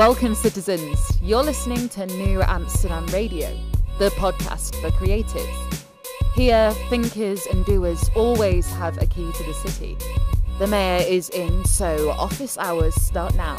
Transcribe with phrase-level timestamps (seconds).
[0.00, 0.98] Welcome, citizens.
[1.20, 3.54] You're listening to New Amsterdam Radio,
[3.98, 5.84] the podcast for creatives.
[6.34, 9.98] Here, thinkers and doers always have a key to the city.
[10.58, 13.58] The mayor is in, so office hours start now.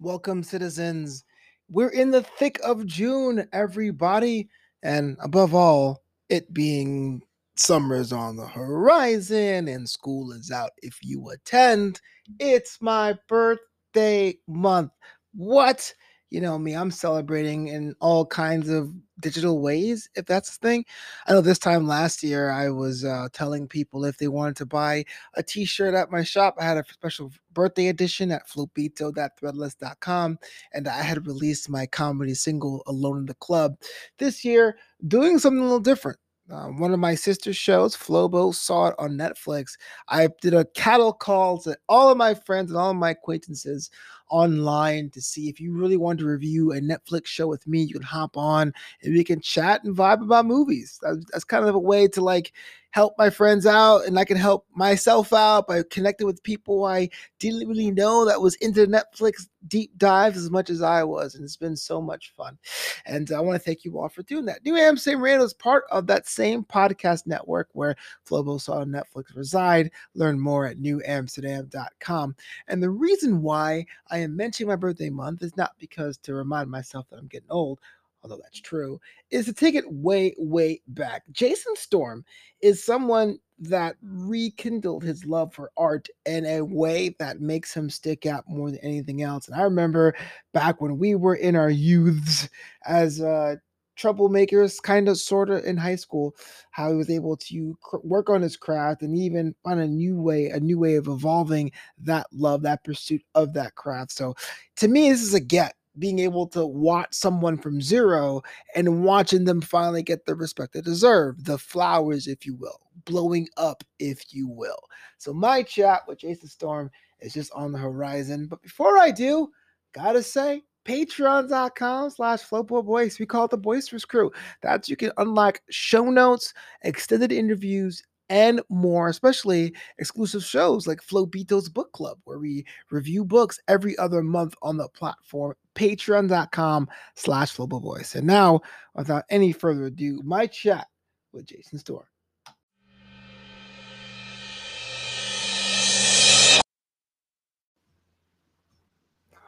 [0.00, 1.24] Welcome, citizens.
[1.70, 4.50] We're in the thick of June, everybody.
[4.82, 7.22] And above all, it being
[7.58, 12.00] summer's on the horizon and school is out if you attend.
[12.38, 14.92] It's my birthday month.
[15.34, 15.92] What?
[16.30, 20.84] You know me, I'm celebrating in all kinds of digital ways, if that's the thing.
[21.26, 24.66] I know this time last year, I was uh, telling people if they wanted to
[24.66, 30.38] buy a t shirt at my shop, I had a special birthday edition at flopito.threadless.com,
[30.74, 33.78] and I had released my comedy single, Alone in the Club.
[34.18, 36.18] This year, doing something a little different.
[36.50, 39.76] Um, one of my sister's shows, Flobo, saw it on Netflix.
[40.08, 43.90] I did a cattle call to all of my friends and all of my acquaintances
[44.30, 47.82] online to see if you really want to review a Netflix show with me.
[47.82, 50.98] You can hop on and we can chat and vibe about movies.
[51.02, 52.52] That's, that's kind of a way to like
[52.98, 57.10] help my friends out and I can help myself out by connecting with people I
[57.38, 61.36] didn't really know that was into Netflix deep dives as much as I was.
[61.36, 62.58] And it's been so much fun.
[63.06, 64.64] And I want to thank you all for doing that.
[64.64, 67.94] New Amsterdam Radio is part of that same podcast network where
[68.28, 69.92] Flobo saw Netflix reside.
[70.14, 72.34] Learn more at newamsterdam.com.
[72.66, 76.68] And the reason why I am mentioning my birthday month is not because to remind
[76.68, 77.78] myself that I'm getting old,
[78.22, 81.22] although that's true, is to take it way, way back.
[81.32, 82.24] Jason Storm
[82.60, 88.24] is someone that rekindled his love for art in a way that makes him stick
[88.26, 89.48] out more than anything else.
[89.48, 90.14] And I remember
[90.52, 92.48] back when we were in our youths
[92.86, 93.56] as uh,
[93.98, 96.36] troublemakers, kind of, sort of in high school,
[96.70, 100.20] how he was able to cr- work on his craft and even find a new
[100.20, 104.12] way, a new way of evolving that love, that pursuit of that craft.
[104.12, 104.34] So
[104.76, 108.42] to me, this is a get being able to watch someone from zero
[108.74, 113.48] and watching them finally get the respect they deserve, the flowers, if you will, blowing
[113.56, 114.78] up, if you will.
[115.18, 118.46] So my chat with Jason Storm is just on the horizon.
[118.46, 119.50] But before I do,
[119.92, 124.32] gotta say, patreon.com slash flopo boys we call it the boisterous crew
[124.62, 131.68] that's you can unlock show notes extended interviews and more, especially exclusive shows like Flobito's
[131.68, 137.80] Book Club, where we review books every other month on the platform, patreon.com slash global
[137.80, 138.14] Voice.
[138.14, 138.60] And now,
[138.94, 140.88] without any further ado, my chat
[141.32, 142.04] with Jason Storm.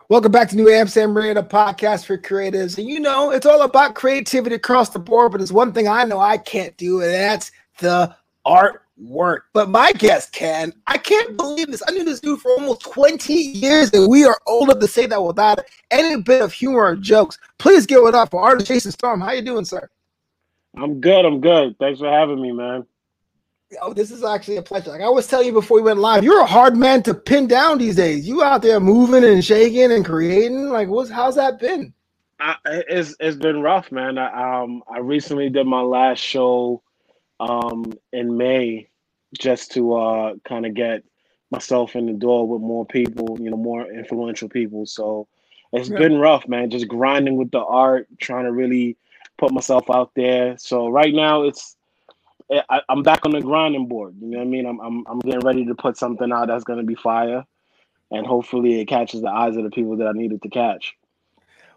[0.08, 2.78] Welcome back to New Amsterdam Radio, podcast for creatives.
[2.78, 6.02] And you know, it's all about creativity across the board, but there's one thing I
[6.02, 8.16] know I can't do, and that's the
[9.00, 9.40] artwork.
[9.52, 10.72] But my guest can.
[10.86, 11.82] I can't believe this.
[11.86, 15.06] I knew this dude for almost 20 years, and we are old enough to say
[15.06, 17.38] that without any bit of humor or jokes.
[17.58, 19.20] Please give it up for artist Jason Storm.
[19.20, 19.88] How you doing, sir?
[20.76, 21.24] I'm good.
[21.24, 21.76] I'm good.
[21.78, 22.86] Thanks for having me, man.
[23.80, 24.90] Oh, this is actually a pleasure.
[24.90, 27.46] Like I was telling you before we went live, you're a hard man to pin
[27.46, 28.26] down these days.
[28.26, 30.70] You out there moving and shaking and creating.
[30.70, 31.94] Like, what's how's that been?
[32.40, 34.18] I, it's it's been rough, man.
[34.18, 36.82] I um I recently did my last show
[37.38, 38.89] um, in May
[39.38, 41.04] just to uh, kind of get
[41.50, 44.86] myself in the door with more people, you know, more influential people.
[44.86, 45.26] So
[45.72, 45.98] it's yeah.
[45.98, 46.70] been rough, man.
[46.70, 48.96] Just grinding with the art, trying to really
[49.38, 50.56] put myself out there.
[50.58, 51.76] So right now, it's
[52.68, 54.16] I, am back on the grinding board.
[54.20, 54.66] You know what I mean?
[54.66, 57.44] I'm, I'm I'm getting ready to put something out that's gonna be fire,
[58.10, 60.94] and hopefully it catches the eyes of the people that I needed to catch.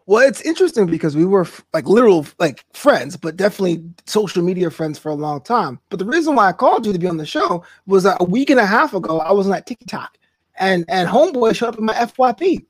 [0.06, 5.00] Well, it's interesting because we were like literal like friends, but definitely social media friends
[5.00, 5.80] for a long time.
[5.90, 8.26] But the reason why I called you to be on the show was that a
[8.26, 10.18] week and a half ago I was on that TikTok,
[10.60, 12.66] and and Homeboy showed up in my FYP,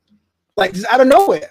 [0.56, 1.50] like just out of nowhere.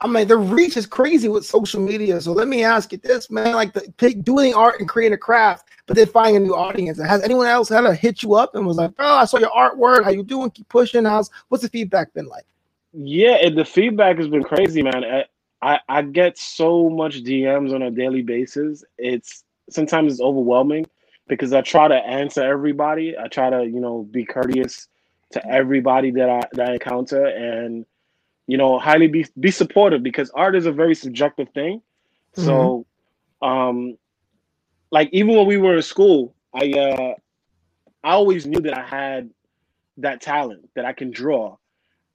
[0.00, 2.20] I mean, the reach is crazy with social media.
[2.20, 5.70] So let me ask you this, man: like the doing art and creating a craft,
[5.86, 7.00] but then finding a new audience.
[7.00, 9.50] Has anyone else had to hit you up and was like, "Oh, I saw your
[9.50, 10.04] artwork.
[10.04, 10.50] How you doing?
[10.50, 12.44] Keep pushing." How's what's the feedback been like?
[12.98, 15.04] Yeah, the feedback has been crazy, man.
[15.04, 15.24] I,
[15.60, 18.84] I, I get so much DMs on a daily basis.
[18.96, 20.86] It's sometimes it's overwhelming
[21.28, 23.14] because I try to answer everybody.
[23.18, 24.88] I try to, you know, be courteous
[25.32, 27.84] to everybody that I that I encounter and
[28.46, 31.82] you know, highly be be supportive because art is a very subjective thing.
[32.36, 32.44] Mm-hmm.
[32.44, 32.86] So
[33.42, 33.98] um
[34.90, 37.14] like even when we were in school, I uh
[38.04, 39.30] I always knew that I had
[39.98, 41.58] that talent that I can draw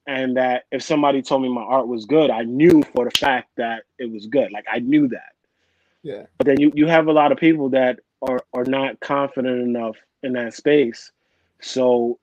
[0.07, 3.49] and that if somebody told me my art was good, I knew for the fact
[3.57, 4.51] that it was good.
[4.51, 5.33] Like I knew that.
[6.03, 6.23] Yeah.
[6.37, 9.95] But then you, you have a lot of people that are are not confident enough
[10.23, 11.11] in that space.
[11.61, 12.19] So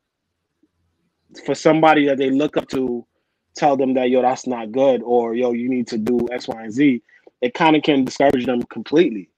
[1.44, 3.06] for somebody that they look up to
[3.54, 6.62] tell them that yo that's not good or yo you need to do X, Y,
[6.62, 7.02] and Z,
[7.40, 9.30] it kind of can discourage them completely.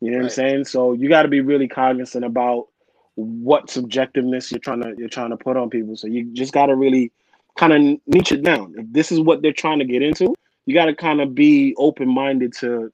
[0.00, 0.24] You know what.
[0.24, 0.64] I'm saying?
[0.64, 2.68] So you got to be really cognizant about
[3.14, 5.96] what subjectiveness you're trying to you're trying to put on people.
[5.96, 7.12] So you just got to really
[7.56, 8.74] kind of niche it down.
[8.76, 10.34] If this is what they're trying to get into,
[10.66, 12.92] you got to kind of be open minded to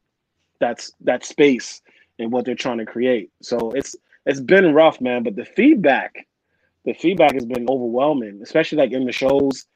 [0.60, 1.81] that's that space
[2.19, 3.31] and what they're trying to create.
[3.43, 3.94] So it's
[4.26, 5.22] it's been rough, man.
[5.22, 6.26] But the feedback,
[6.84, 9.66] the feedback has been overwhelming, especially like in the shows,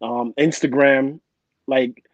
[0.00, 1.20] um, Instagram,
[1.66, 2.04] like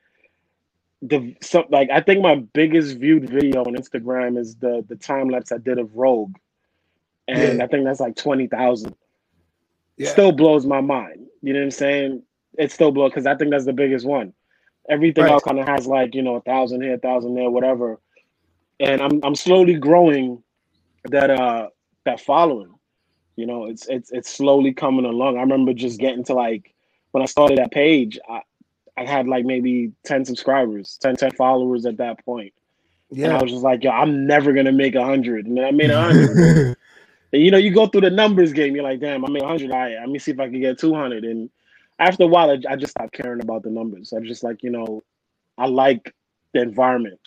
[1.03, 5.29] the some like I think my biggest viewed video on Instagram is the the time
[5.29, 6.35] lapse I did of Rogue,
[7.29, 7.65] and yeah.
[7.65, 8.95] I think that's like twenty thousand.
[9.97, 10.11] Yeah.
[10.11, 11.27] Still blows my mind.
[11.45, 12.23] You know what I'm saying?
[12.57, 14.33] It still blows because I think that's the biggest one.
[14.89, 15.33] Everything right.
[15.33, 18.01] else kind of has like you know a thousand here, a thousand there, whatever.
[18.81, 20.43] And I'm I'm slowly growing
[21.11, 21.69] that uh
[22.07, 22.73] that following.
[23.37, 25.37] You know, it's it's it's slowly coming along.
[25.37, 26.75] I remember just getting to like
[27.11, 28.41] when I started that page, I,
[28.97, 32.55] I had like maybe 10 subscribers, 10, 10 followers at that point.
[33.11, 33.27] Yeah.
[33.27, 35.47] And I was just like, yo, I'm never gonna make a hundred.
[35.47, 36.77] And then I made a hundred.
[37.35, 39.73] and you know, you go through the numbers game, you're like, damn, I made hundred.
[39.73, 41.25] All right, let me see if I can get 200.
[41.25, 41.51] And
[41.99, 44.13] after a while, I, I just stopped caring about the numbers.
[44.13, 45.03] I'm just like, you know,
[45.59, 46.15] I like
[46.53, 47.19] the environment.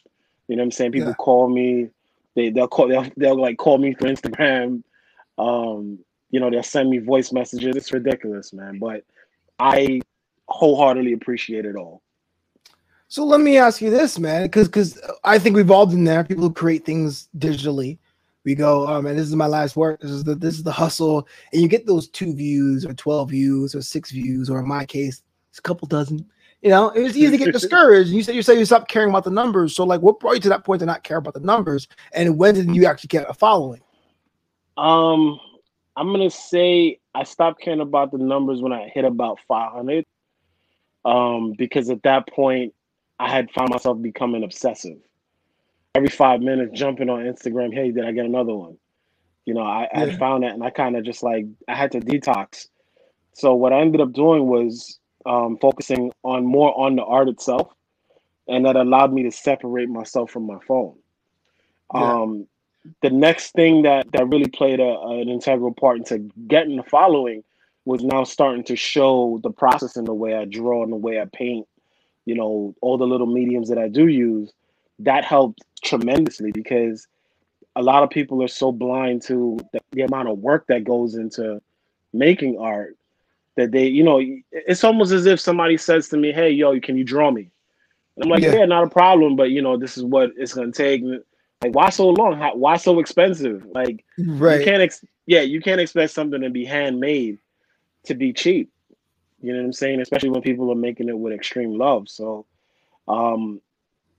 [0.47, 0.93] You know what I'm saying?
[0.93, 1.15] People yeah.
[1.15, 1.89] call me,
[2.35, 4.81] they they'll call they'll, they'll like call me through Instagram.
[5.37, 5.99] Um,
[6.31, 7.75] you know, they'll send me voice messages.
[7.75, 8.79] It's ridiculous, man.
[8.79, 9.03] But
[9.59, 9.99] I
[10.47, 12.01] wholeheartedly appreciate it all.
[13.09, 16.23] So let me ask you this, man, because because I think we've all been there.
[16.23, 17.97] People who create things digitally.
[18.47, 19.99] We go, oh man, this is my last work.
[19.99, 23.31] This is the this is the hustle, and you get those two views or twelve
[23.31, 26.25] views or six views, or in my case, it's a couple dozen.
[26.61, 28.09] You know, it was easy to get discouraged.
[28.09, 29.75] You said you said you stopped caring about the numbers.
[29.75, 31.89] So like, what brought you to that point to not care about the numbers?
[32.13, 33.81] And when did you actually get a following?
[34.77, 35.41] Um,
[35.97, 40.05] I'm gonna say I stopped caring about the numbers when I hit about 500
[41.03, 42.73] um, because at that point
[43.19, 44.99] I had found myself becoming obsessive.
[45.97, 48.77] Every five minutes, jumping on Instagram, hey, did I get another one?
[49.45, 50.01] You know, I, yeah.
[50.01, 52.67] I found that, and I kind of just like I had to detox.
[53.33, 57.73] So what I ended up doing was um, focusing on more on the art itself,
[58.47, 60.97] and that allowed me to separate myself from my phone.
[61.95, 62.13] Yeah.
[62.13, 62.47] Um,
[63.01, 67.43] the next thing that that really played a, an integral part into getting the following
[67.85, 71.19] was now starting to show the process in the way I draw and the way
[71.19, 71.65] I paint,
[72.25, 74.51] you know, all the little mediums that I do use,
[74.99, 77.07] that helped tremendously because
[77.75, 81.15] a lot of people are so blind to the, the amount of work that goes
[81.15, 81.61] into
[82.13, 82.97] making art
[83.55, 84.21] that they, you know,
[84.51, 87.49] it's almost as if somebody says to me, "Hey, yo, can you draw me?"
[88.15, 90.53] And I'm like, "Yeah, yeah not a problem, but you know, this is what it's
[90.53, 91.03] gonna take."
[91.63, 92.37] Like, why so long?
[92.37, 93.65] How, why so expensive?
[93.73, 94.59] Like, right?
[94.59, 97.39] You can't, ex- yeah, you can't expect something to be handmade
[98.05, 98.71] to be cheap.
[99.41, 100.01] You know what I'm saying?
[100.01, 102.09] Especially when people are making it with extreme love.
[102.09, 102.45] So
[103.07, 103.61] um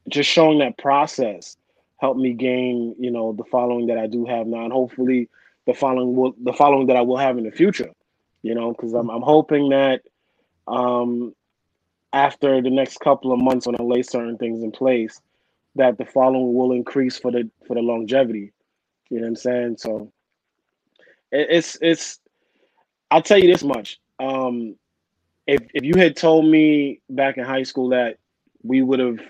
[0.08, 1.56] just showing that process
[1.98, 5.28] helped me gain, you know, the following that I do have now and hopefully
[5.66, 7.90] the following will the following that I will have in the future.
[8.42, 10.02] You know, because I'm I'm hoping that
[10.66, 11.34] um
[12.12, 15.20] after the next couple of months when I lay certain things in place,
[15.74, 18.52] that the following will increase for the for the longevity.
[19.10, 19.76] You know what I'm saying?
[19.78, 20.12] So
[21.32, 22.20] it, it's it's
[23.10, 24.00] I'll tell you this much.
[24.18, 24.76] Um,
[25.46, 28.18] if if you had told me back in high school that
[28.62, 29.20] we would have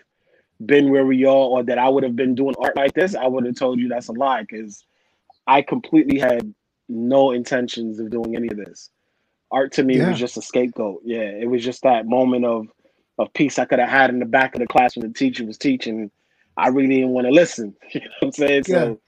[0.64, 3.26] been where we are, or that I would have been doing art like this, I
[3.26, 4.84] would have told you that's a lie because
[5.46, 6.52] I completely had
[6.88, 8.90] no intentions of doing any of this.
[9.50, 10.10] Art to me yeah.
[10.10, 11.02] was just a scapegoat.
[11.04, 12.68] Yeah, it was just that moment of
[13.18, 15.44] of peace I could have had in the back of the class when the teacher
[15.44, 16.10] was teaching.
[16.56, 17.74] I really didn't want to listen.
[17.92, 18.64] You know what I'm saying?
[18.66, 18.74] Yeah.
[18.74, 19.00] So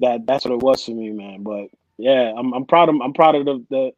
[0.00, 1.42] that that's what it was for me, man.
[1.42, 3.92] But yeah, I'm I'm proud of I'm proud of the the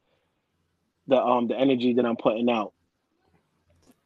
[1.08, 2.72] the um the energy that I'm putting out.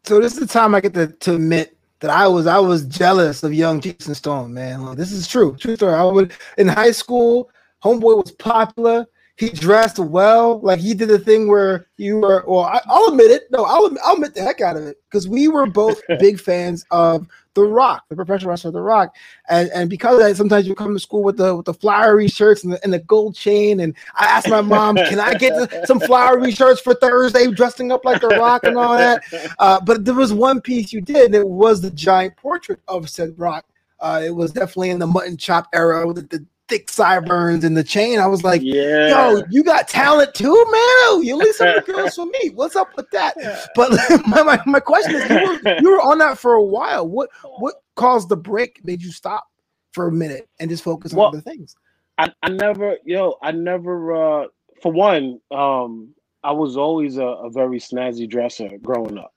[0.05, 2.85] So this is the time I get to, to admit that I was I was
[2.87, 4.85] jealous of young Jason Storm, man.
[4.85, 5.95] Like, this is true, true story.
[5.95, 7.51] I would in high school,
[7.83, 9.07] homeboy was popular
[9.41, 10.61] he dressed well.
[10.61, 12.45] Like he did the thing where you were.
[12.47, 13.45] Well, I, will admit it.
[13.51, 16.85] No, I'll, I'll admit the heck out of it because we were both big fans
[16.91, 19.15] of The Rock, the professional wrestler The Rock,
[19.49, 22.29] and and because of that, sometimes you come to school with the with the flowery
[22.29, 23.81] shirts and the, and the gold chain.
[23.81, 28.05] And I asked my mom, "Can I get some flowery shirts for Thursday, dressing up
[28.05, 29.25] like The Rock and all that?"
[29.59, 33.11] Uh, but there was one piece you did, and it was the giant portrait of
[33.11, 33.65] said Rock.
[33.99, 37.77] Uh, it was definitely in the mutton chop era with the, the thick sideburns and
[37.77, 38.19] the chain.
[38.19, 39.09] I was like, yeah.
[39.09, 41.23] yo, you got talent too, man.
[41.25, 42.51] You leave some of the girls for me.
[42.55, 43.35] What's up with that?
[43.75, 43.91] But
[44.27, 47.07] my, my, my question is, you were, you were on that for a while.
[47.07, 48.83] What what caused the break?
[48.85, 49.45] Made you stop
[49.93, 51.77] for a minute and just focus well, on other things?
[52.17, 54.15] I, I never, yo, I never.
[54.15, 54.47] uh
[54.81, 59.35] For one, um I was always a, a very snazzy dresser growing up.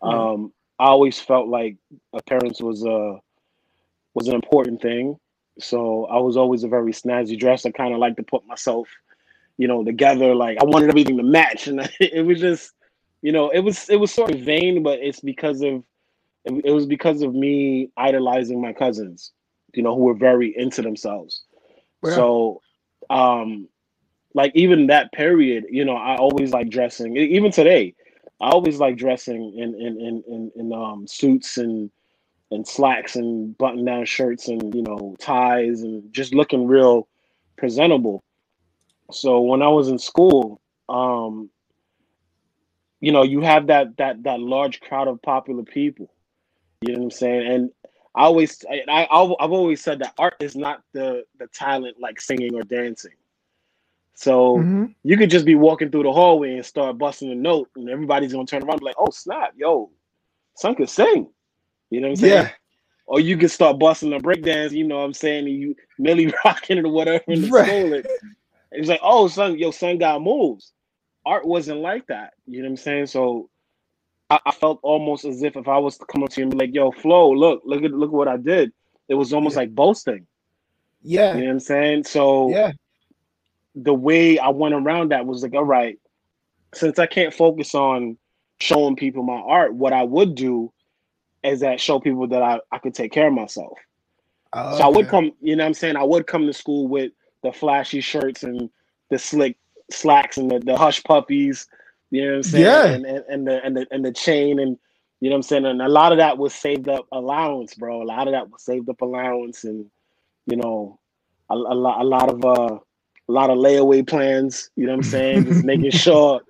[0.00, 1.76] Um, I always felt like
[2.12, 3.18] appearance was a
[4.14, 5.16] was an important thing.
[5.58, 7.72] So I was always a very snazzy dresser.
[7.72, 8.88] Kind of like to put myself,
[9.58, 10.34] you know, together.
[10.34, 12.72] Like I wanted everything to match, and it was just,
[13.20, 15.82] you know, it was it was sort of vain, but it's because of
[16.44, 19.32] it, was because of me idolizing my cousins,
[19.74, 21.44] you know, who were very into themselves.
[22.02, 22.14] Yeah.
[22.14, 22.62] So,
[23.10, 23.68] um,
[24.34, 27.16] like even that period, you know, I always like dressing.
[27.16, 27.94] Even today,
[28.40, 31.90] I always like dressing in in in in, in um, suits and
[32.52, 37.08] and slacks and button down shirts and you know ties and just looking real
[37.56, 38.22] presentable.
[39.10, 41.50] So when I was in school, um,
[43.00, 46.12] you know, you have that that that large crowd of popular people.
[46.82, 47.46] You know what I'm saying?
[47.52, 47.70] And
[48.14, 51.96] I always I, I I've I've always said that art is not the the talent
[52.00, 53.12] like singing or dancing.
[54.14, 54.94] So Mhm.
[55.02, 58.32] you could just be walking through the hallway and start busting a note, and everybody's
[58.32, 59.90] gonna turn around and be like, "Oh snap, yo,
[60.56, 61.28] son could sing."
[61.92, 62.44] You know what I'm saying?
[62.44, 62.50] Yeah.
[63.06, 65.46] Or you can start busting a breakdance, you know what I'm saying?
[65.46, 67.66] And you Milly rocking it or whatever in the Right.
[67.66, 67.92] school.
[67.92, 68.04] And
[68.70, 70.72] it's like, oh, son, your son got moves.
[71.26, 72.32] Art wasn't like that.
[72.46, 73.06] You know what I'm saying?
[73.06, 73.50] So
[74.30, 76.52] I, I felt almost as if if I was to come up to you and
[76.52, 78.72] be like, yo, Flo, look, look at look what I did.
[79.08, 79.60] It was almost Yeah.
[79.60, 80.26] like boasting.
[81.02, 81.34] Yeah.
[81.34, 82.04] You know what I'm saying?
[82.04, 82.72] So Yeah.
[83.74, 85.98] the way I went around that was like, all right,
[86.74, 88.16] since I can't focus on
[88.60, 90.72] showing people my art, what I would do
[91.44, 93.78] is that show people that I, I could take care of myself.
[94.52, 95.96] I So I would come, you know what I'm saying?
[95.96, 98.70] I would come to school with the flashy shirts and
[99.10, 99.56] the slick
[99.90, 101.66] slacks and the, the hush puppies,
[102.10, 102.64] you know what I'm saying?
[102.64, 102.84] Yeah.
[102.86, 104.78] And, and, and the and the and the chain and
[105.20, 105.66] you know what I'm saying?
[105.66, 108.02] And a lot of that was saved up allowance, bro.
[108.02, 109.86] A lot of that was saved up allowance and
[110.46, 110.98] you know,
[111.50, 112.78] a, a lot a lot of uh
[113.28, 115.44] a lot of layaway plans, you know what I'm saying?
[115.46, 116.40] Just making sure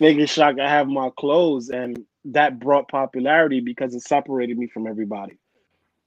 [0.00, 4.66] making sure I could have my clothes and that brought popularity because it separated me
[4.66, 5.38] from everybody.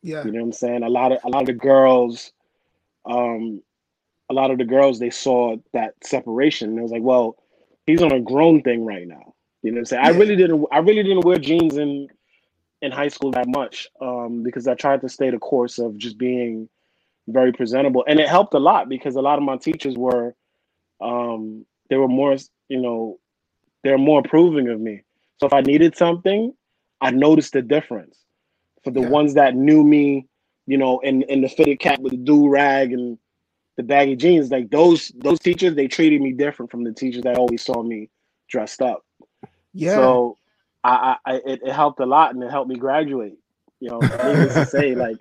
[0.02, 0.24] Yeah.
[0.24, 0.84] You know what I'm saying?
[0.84, 2.32] A lot of a lot of the girls,
[3.06, 3.62] um,
[4.30, 6.70] a lot of the girls they saw that separation.
[6.70, 7.38] And it was like, well,
[7.86, 9.34] he's on a grown thing right now.
[9.62, 10.06] You know what I'm saying?
[10.06, 12.08] I really didn't I really didn't wear jeans in
[12.82, 13.88] in high school that much.
[14.00, 16.70] Um, because I tried to stay the course of just being
[17.28, 18.06] very presentable.
[18.08, 20.36] And it helped a lot because a lot of my teachers were
[21.02, 22.36] um they were more,
[22.70, 23.20] you know,
[23.84, 25.02] they're more approving of me.
[25.40, 26.54] So if I needed something,
[27.02, 28.20] I noticed the difference.
[28.84, 29.04] For the Yeah.
[29.04, 30.28] ones that knew me,
[30.68, 33.18] you know, in, in the fitted cap with the do rag and
[33.78, 37.38] the baggy jeans, like those those teachers, they treated me different from the teachers that
[37.38, 38.10] always saw me
[38.50, 39.04] dressed up.
[39.74, 40.18] Yeah.
[40.18, 40.38] So
[40.84, 43.38] I, I, it, it helped a lot and it helped me graduate.
[43.82, 45.18] You know, needless to say, like,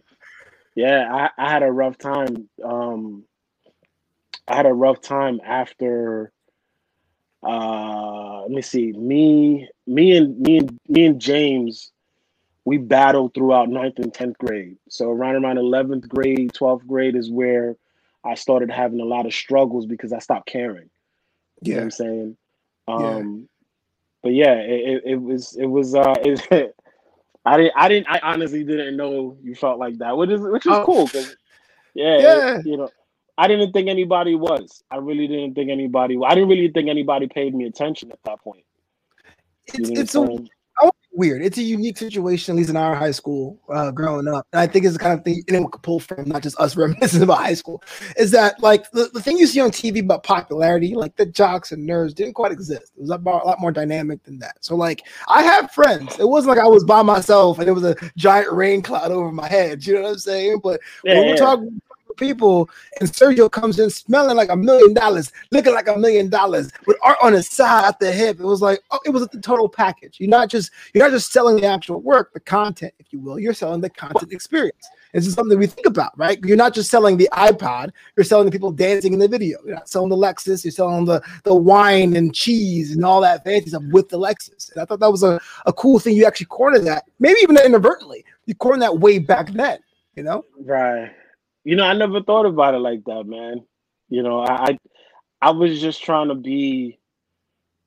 [0.76, 2.50] yeah, I, I had a rough time.
[2.64, 3.24] Um,
[4.48, 6.32] I had a rough time after.
[7.44, 8.92] Uh, let me see.
[8.92, 11.92] Me, me, and me and me and James,
[12.64, 14.76] we battled throughout ninth and tenth grade.
[14.88, 17.76] So around around eleventh grade, twelfth grade is where
[18.24, 20.90] I started having a lot of struggles because I stopped caring.
[21.60, 21.82] You know what yeah.
[21.84, 22.36] I'm saying?
[22.94, 23.18] Yeah.
[23.18, 23.48] Um,
[24.22, 26.76] but yeah, it, it, it was it was uh it,
[27.44, 30.66] I didn't I didn't I honestly didn't know you felt like that, which is which
[30.66, 30.84] is Oh.
[30.84, 31.36] cool because
[31.94, 32.62] yeah, it- Yeah.
[32.64, 32.88] you know,
[33.36, 34.82] I didn't think anybody was.
[34.90, 36.18] I really didn't think anybody.
[36.24, 38.64] I didn't really think anybody paid me attention at that point.
[39.72, 40.48] You It's it's a saying?
[41.14, 41.42] weird.
[41.42, 44.46] It's a unique situation, at least in our high school, uh, growing up.
[44.52, 46.76] And I think it's the kind of thing anyone could pull from, not just us
[46.76, 47.82] reminiscing about high school.
[48.16, 51.72] Is that like the, the thing you see on TV about popularity, like the jocks
[51.72, 52.92] and nerds didn't quite exist.
[52.96, 54.56] It was a lot more dynamic than that.
[54.64, 56.18] So like I have friends.
[56.18, 59.30] It wasn't like I was by myself and it was a giant rain cloud over
[59.32, 59.86] my head.
[59.86, 60.60] You know what I'm saying?
[60.62, 61.36] But Yeah, when we're yeah.
[61.36, 61.80] talking
[62.16, 62.68] people
[63.00, 66.96] and Sergio comes in smelling like a million dollars, looking like a million dollars, with
[67.02, 69.68] art on his side at the hip, it was like oh, it was the total
[69.68, 70.16] package.
[70.18, 73.38] You're not just you're not just selling the actual work, the content, if you will.
[73.38, 74.86] You're selling the content experience.
[75.14, 76.40] This is something we think about, right?
[76.44, 79.58] You're not just selling the iPod, you're selling the people dancing in the video.
[79.64, 83.44] You're not selling the Lexus, you're selling the, the wine and cheese and all that
[83.44, 84.72] fancy stuff with the Lexus.
[84.72, 86.16] And I thought that was a, a cool thing.
[86.16, 88.24] You actually cornered that, maybe even inadvertently.
[88.46, 89.78] You cornered that way back then,
[90.16, 90.44] you know?
[90.58, 91.12] Right.
[91.64, 93.64] You know, I never thought about it like that, man.
[94.08, 94.78] You know, I
[95.40, 96.98] I, was just trying to be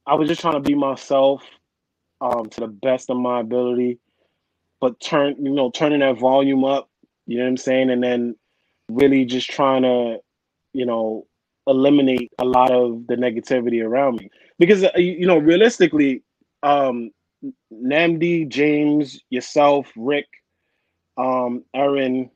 [0.05, 1.43] I was just trying to be myself
[2.21, 3.99] um to the best of my ability,
[4.81, 6.89] but turn you know, turning that volume up,
[7.27, 7.89] you know what I'm saying?
[7.91, 8.35] And then
[8.89, 10.19] really just trying to,
[10.73, 11.27] you know,
[11.67, 14.29] eliminate a lot of the negativity around me.
[14.57, 16.23] Because uh, you know, realistically,
[16.63, 17.11] um
[17.71, 20.25] Namdi, James, yourself, Rick,
[21.17, 22.31] um, Aaron,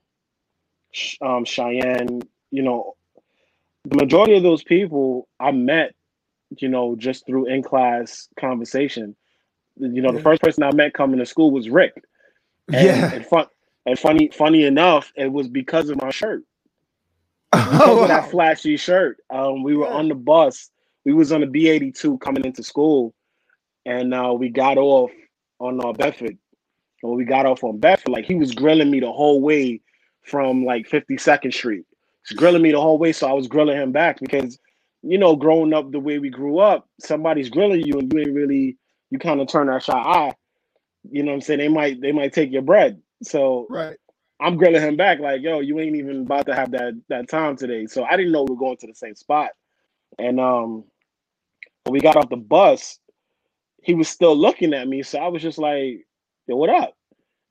[1.21, 2.21] um, Cheyenne,
[2.51, 2.95] you know,
[3.85, 5.93] the majority of those people I met
[6.59, 9.15] you know, just through in class conversation.
[9.77, 10.17] You know, Yeah.
[10.17, 12.03] the first person I met coming to school was Rick.
[12.73, 13.09] And, Yeah.
[13.13, 13.47] and fun
[13.85, 16.43] and funny funny enough, it was because of my shirt.
[17.53, 19.17] Because Oh, of that flashy shirt.
[19.29, 19.97] Um, we were Yeah.
[19.97, 20.69] on the bus.
[21.05, 23.13] We was on the B eighty two coming into school,
[23.85, 25.11] and uh, we got off
[25.59, 26.37] on uh, Bedford.
[27.01, 29.81] And when we got off on Bedford, like he was grilling me the whole way
[30.23, 31.85] from like Fifty Second Street.
[32.27, 34.59] He's grilling me the whole way, so I was grilling him back because,
[35.03, 38.35] you know, growing up the way we grew up, somebody's grilling you and you ain't
[38.35, 38.77] really
[39.11, 40.33] you kind of turn that shot eye.
[41.11, 41.59] You know what I'm saying?
[41.59, 43.01] They might they might take your bread.
[43.23, 43.97] So Right.
[44.41, 47.57] I'm grilling him back like, yo, you ain't even about to have that that time
[47.57, 47.87] today.
[47.87, 49.51] So I didn't know we were going to the same spot.
[50.19, 50.85] And um
[51.85, 52.99] when we got off the bus,
[53.83, 55.03] he was still looking at me.
[55.03, 56.05] So I was just like,
[56.47, 56.95] yo, what up?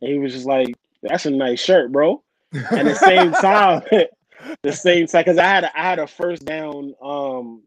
[0.03, 2.23] And he was just like, that's a nice shirt, bro.
[2.53, 3.83] And the same time,
[4.63, 7.63] the same time, because I had a, I had a first down, um,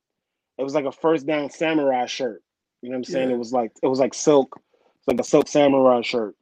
[0.58, 2.44] it was like a first down samurai shirt.
[2.82, 3.30] You know what I'm saying?
[3.30, 3.36] Yeah.
[3.36, 4.62] It was like it was like silk,
[4.98, 6.36] it's like a silk samurai shirt.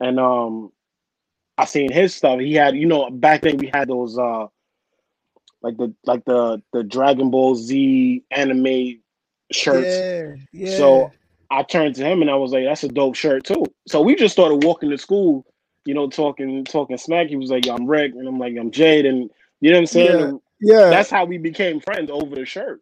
[0.00, 0.72] And um
[1.56, 2.40] I seen his stuff.
[2.40, 4.46] He had, you know, back then we had those uh
[5.62, 9.00] like the like the the Dragon Ball Z anime
[9.52, 9.86] shirts.
[9.86, 10.34] Yeah.
[10.52, 10.76] Yeah.
[10.76, 11.12] So
[11.50, 14.14] I turned to him and I was like, "That's a dope shirt too." So we
[14.16, 15.44] just started walking to school,
[15.90, 17.26] you know, talking talking smack.
[17.26, 19.28] He was like, "I'm Rick," and I'm like, "I'm Jade," and
[19.60, 20.40] you know what I'm saying.
[20.60, 20.82] Yeah.
[20.82, 20.90] Yeah.
[20.90, 22.80] That's how we became friends over the shirt.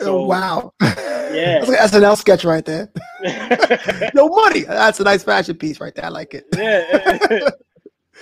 [0.00, 0.72] oh, wow.
[0.82, 1.64] Yeah.
[1.64, 2.90] That's like SNL sketch right there.
[4.14, 4.62] No money.
[4.62, 6.06] That's a nice fashion piece right there.
[6.06, 6.44] I like it.
[6.56, 7.50] Yeah.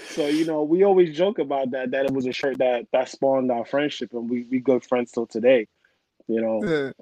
[0.09, 1.91] so you know, we always joke about that.
[1.93, 5.13] That it was a shirt that that spawned our friendship, and we we good friends
[5.13, 5.69] till today.
[6.29, 6.93] You know, Yeah.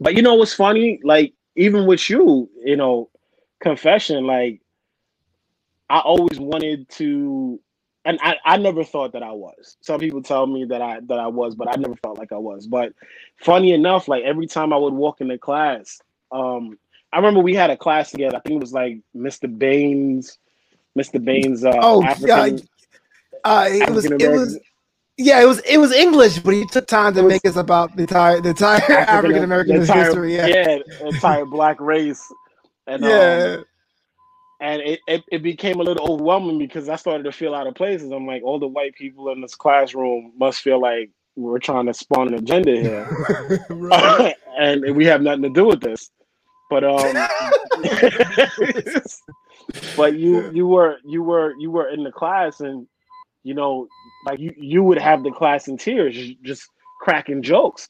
[0.00, 1.00] But you know what's funny?
[1.04, 3.10] Like even with you, you know,
[3.60, 4.26] confession.
[4.26, 4.60] Like
[5.90, 7.60] I always wanted to,
[8.04, 9.76] and I, I never thought that I was.
[9.80, 12.36] Some people tell me that I that I was, but I never felt like I
[12.38, 12.66] was.
[12.66, 12.92] But
[13.42, 16.78] funny enough, like every time I would walk into class, um,
[17.12, 18.36] I remember we had a class together.
[18.36, 19.48] I think it was like Mr.
[19.58, 20.38] Baines,
[20.98, 21.24] Mr.
[21.24, 21.64] Baines.
[21.64, 22.50] Uh, Oh, yeah,
[23.44, 24.04] Uh, it was.
[24.04, 24.58] It was.
[25.16, 25.58] Yeah, it was.
[25.60, 28.50] It was English, but he took time to was- make us about the entire the
[28.50, 30.36] entire African American history.
[30.36, 30.46] Yeah.
[30.46, 32.22] yeah, entire black race.
[32.86, 33.56] And um, Yeah.
[34.60, 37.74] And it, it, it became a little overwhelming because I started to feel out of
[37.74, 38.10] places.
[38.10, 41.94] I'm like, all the white people in this classroom must feel like we're trying to
[41.94, 44.34] spawn an agenda here, Right.
[44.58, 46.10] and we have nothing to do with this.
[46.70, 47.14] But um,
[49.96, 52.86] but you you were you were you were in the class, and
[53.42, 53.88] you know,
[54.26, 56.68] like you you would have the class in tears, just- just
[57.00, 57.88] cracking jokes.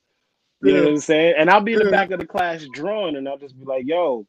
[0.63, 1.35] You know what I'm saying?
[1.39, 3.85] And I'll be in the back of the class drawing, and I'll just be like,
[3.87, 4.27] "Yo,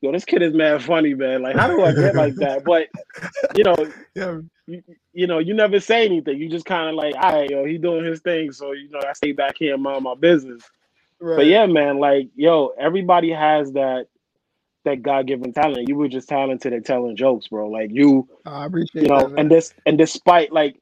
[0.00, 1.42] yo, this kid is mad funny, man.
[1.42, 2.88] Like, how do I get like that?" But
[3.56, 3.76] you know,
[4.14, 4.38] yeah.
[4.66, 4.82] you,
[5.12, 6.38] you know, you never say anything.
[6.38, 9.00] You just kind of like, "All right, yo, he doing his thing." So you know,
[9.06, 10.62] I stay back here and mind my business.
[11.20, 11.36] Right.
[11.36, 14.06] But yeah, man, like, yo, everybody has that
[14.84, 15.88] that God given talent.
[15.88, 17.68] You were just talented at telling jokes, bro.
[17.68, 19.38] Like you, I appreciate you know, that.
[19.38, 20.80] and this and despite like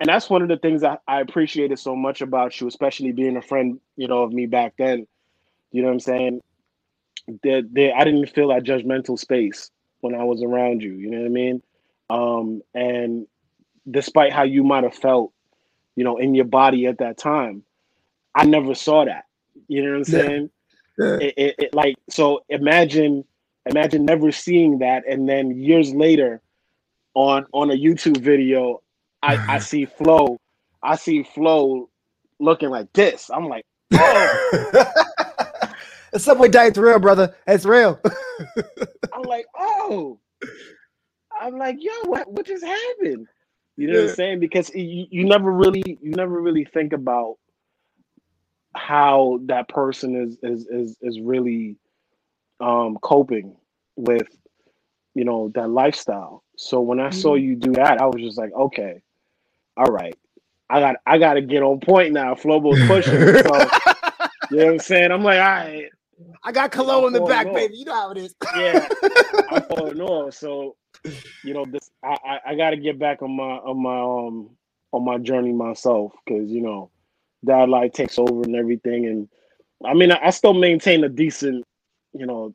[0.00, 3.36] and that's one of the things I, I appreciated so much about you, especially being
[3.36, 5.06] a friend, you know, of me back then.
[5.72, 6.40] You know what I'm saying?
[7.42, 10.94] That there, I didn't feel that judgmental space when I was around you.
[10.94, 11.62] You know what I mean?
[12.08, 13.26] Um, and
[13.90, 15.32] despite how you might have felt,
[15.96, 17.64] you know, in your body at that time,
[18.34, 19.24] I never saw that.
[19.68, 20.26] You know what I'm Yeah.
[20.26, 20.50] saying?
[20.98, 21.16] Yeah.
[21.20, 22.44] It, it, it like so.
[22.48, 23.24] Imagine,
[23.66, 26.40] imagine never seeing that, and then years later,
[27.14, 28.82] on on a YouTube video,
[29.22, 30.38] I, I see Flo,
[30.82, 31.88] I see Flo
[32.38, 33.30] looking like this.
[33.30, 34.92] I'm like, oh,
[36.16, 37.34] the subway diet's real, brother.
[37.46, 38.00] It's real.
[39.12, 40.18] I'm like, oh,
[41.38, 43.26] I'm like, yo, what what just happened?
[43.76, 44.40] You know what I'm saying?
[44.40, 47.36] Because you, you never really you never really think about
[48.74, 51.76] how that person is is is is really
[52.60, 53.54] um coping
[53.96, 54.28] with
[55.14, 56.44] you know that lifestyle.
[56.56, 59.02] So when I saw you do that, I was just like, okay,
[59.76, 60.16] all right.
[60.70, 62.34] I got I gotta get on point now.
[62.34, 63.20] Flobo's pushing.
[63.20, 63.20] So
[64.50, 65.12] you know what I'm saying?
[65.12, 65.90] I'm like, all right,
[66.44, 67.76] I got cologne in the back, baby.
[67.76, 68.34] You know how it is.
[68.56, 68.88] yeah.
[69.50, 70.34] I'm falling off.
[70.34, 70.76] So,
[71.42, 74.50] you know, this I, I, I got to get back on my on my um
[74.92, 76.90] on my journey myself because you know,
[77.44, 79.28] dad life takes over and everything, and
[79.84, 81.64] I mean I, I still maintain a decent,
[82.12, 82.54] you know,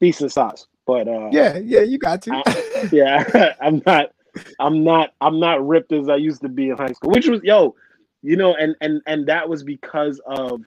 [0.00, 2.32] decent size, but uh, yeah, yeah, you got to.
[2.32, 4.10] I- yeah, I'm not,
[4.58, 7.40] I'm not, I'm not ripped as I used to be in high school, which was
[7.42, 7.74] yo,
[8.22, 10.60] you know, and and and that was because of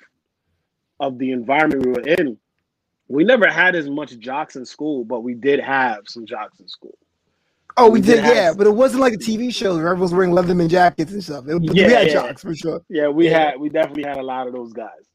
[1.08, 2.38] of the environment we were in.
[3.10, 6.68] We never had as much jocks in school, but we did have some jocks in
[6.68, 6.98] school.
[7.78, 10.32] oh, we we did, yeah, but it wasn't like a TV show where everyone's wearing
[10.32, 11.46] letterman jackets and stuff.
[11.48, 12.14] It, Yeah, we had yeah.
[12.14, 12.82] jocks for sure.
[12.90, 13.30] Yeah, we Yeah.
[13.30, 15.06] had we definitely had a lot of those guys.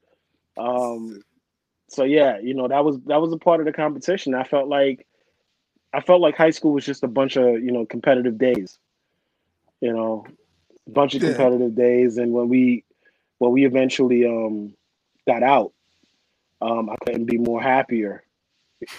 [0.59, 1.23] Um,
[1.89, 4.35] so yeah, you know that was that was a part of the competition.
[4.35, 5.07] I felt like
[5.95, 8.79] I felt like high school was just a bunch of you know competitive days.
[9.81, 10.27] You know,
[10.87, 11.29] a bunch of Yeah.
[11.29, 12.85] competitive days, and when we
[13.39, 14.75] when we eventually um
[15.27, 15.73] got out,
[16.61, 18.25] um, I couldn't be more happier.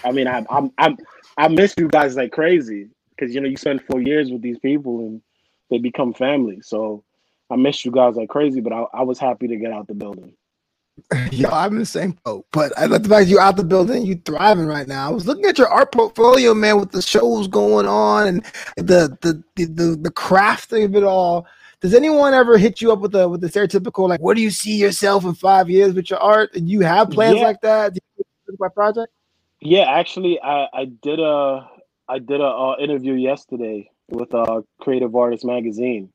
[0.04, 0.96] I mean, I I'm, I'm
[1.36, 4.58] I miss you guys like crazy because you know you spend four years with these
[4.58, 5.22] people and
[5.70, 6.60] they become family.
[6.62, 7.04] So
[7.50, 9.94] I missed you guys like crazy, but I, I was happy to get out the
[9.94, 10.34] building.
[11.32, 14.04] Yo, I'm in the same boat, but I like the fact you out the building,
[14.04, 15.08] you thriving right now.
[15.08, 18.44] I was looking at your art portfolio, man, with the shows going on and
[18.76, 21.46] the the the the, the crafting of it all.
[21.80, 24.50] Does anyone ever hit you up with the with the stereotypical like, where do you
[24.50, 26.54] see yourself in five years with your art?
[26.54, 27.46] And you have plans Yeah.
[27.46, 27.94] like that?
[27.94, 29.12] Do you think my project?
[29.60, 31.68] Yeah, actually, I, I did a
[32.08, 36.10] I did a uh, interview yesterday with uh, Creative Artist Magazine.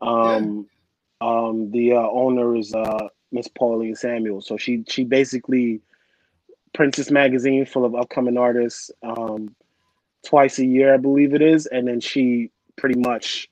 [0.00, 0.66] Um,
[1.20, 4.40] um, the uh, owner is uh, Miss Pauline Samuel.
[4.40, 5.80] So she she basically
[6.74, 9.54] prints this magazine full of upcoming artists um,
[10.24, 13.48] twice a year, I believe it is, and then she pretty much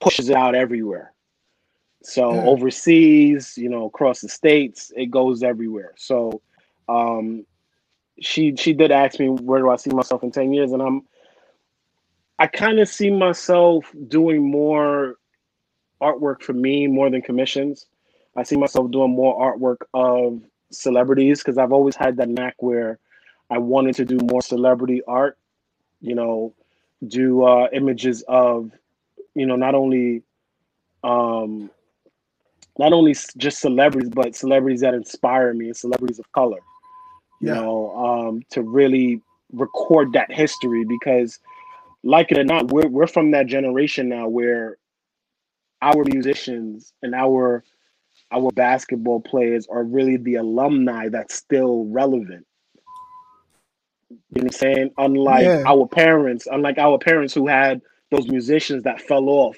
[0.00, 1.12] pushes it out everywhere.
[2.02, 5.92] So overseas, you know, across the states, it goes everywhere.
[5.96, 6.42] So
[6.88, 7.46] um,
[8.20, 11.02] she she did ask me where do I see myself in 10 years and I'm
[12.38, 15.16] I kind of see myself doing more
[16.02, 17.86] artwork for me more than commissions.
[18.36, 22.98] I see myself doing more artwork of celebrities because I've always had that knack where
[23.50, 25.38] I wanted to do more celebrity art,
[26.00, 26.54] you know,
[27.06, 28.72] do uh, images of,
[29.34, 30.22] you know, not only
[31.04, 31.70] um
[32.78, 36.58] not only just celebrities but celebrities that inspire me and celebrities of color
[37.40, 37.52] you Yeah.
[37.52, 39.20] know, um, to really
[39.52, 41.38] record that history because,
[42.04, 44.78] like it or not, we're we're from that generation now where
[45.82, 47.64] our musicians and our
[48.32, 52.46] our basketball players are really the alumni that's still relevant.
[54.34, 54.90] You know what I'm saying?
[54.98, 55.64] Unlike Yeah.
[55.66, 59.56] our parents, unlike our parents who had those musicians that fell off,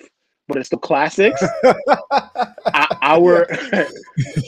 [0.49, 1.43] but it's the classics.
[3.03, 3.47] our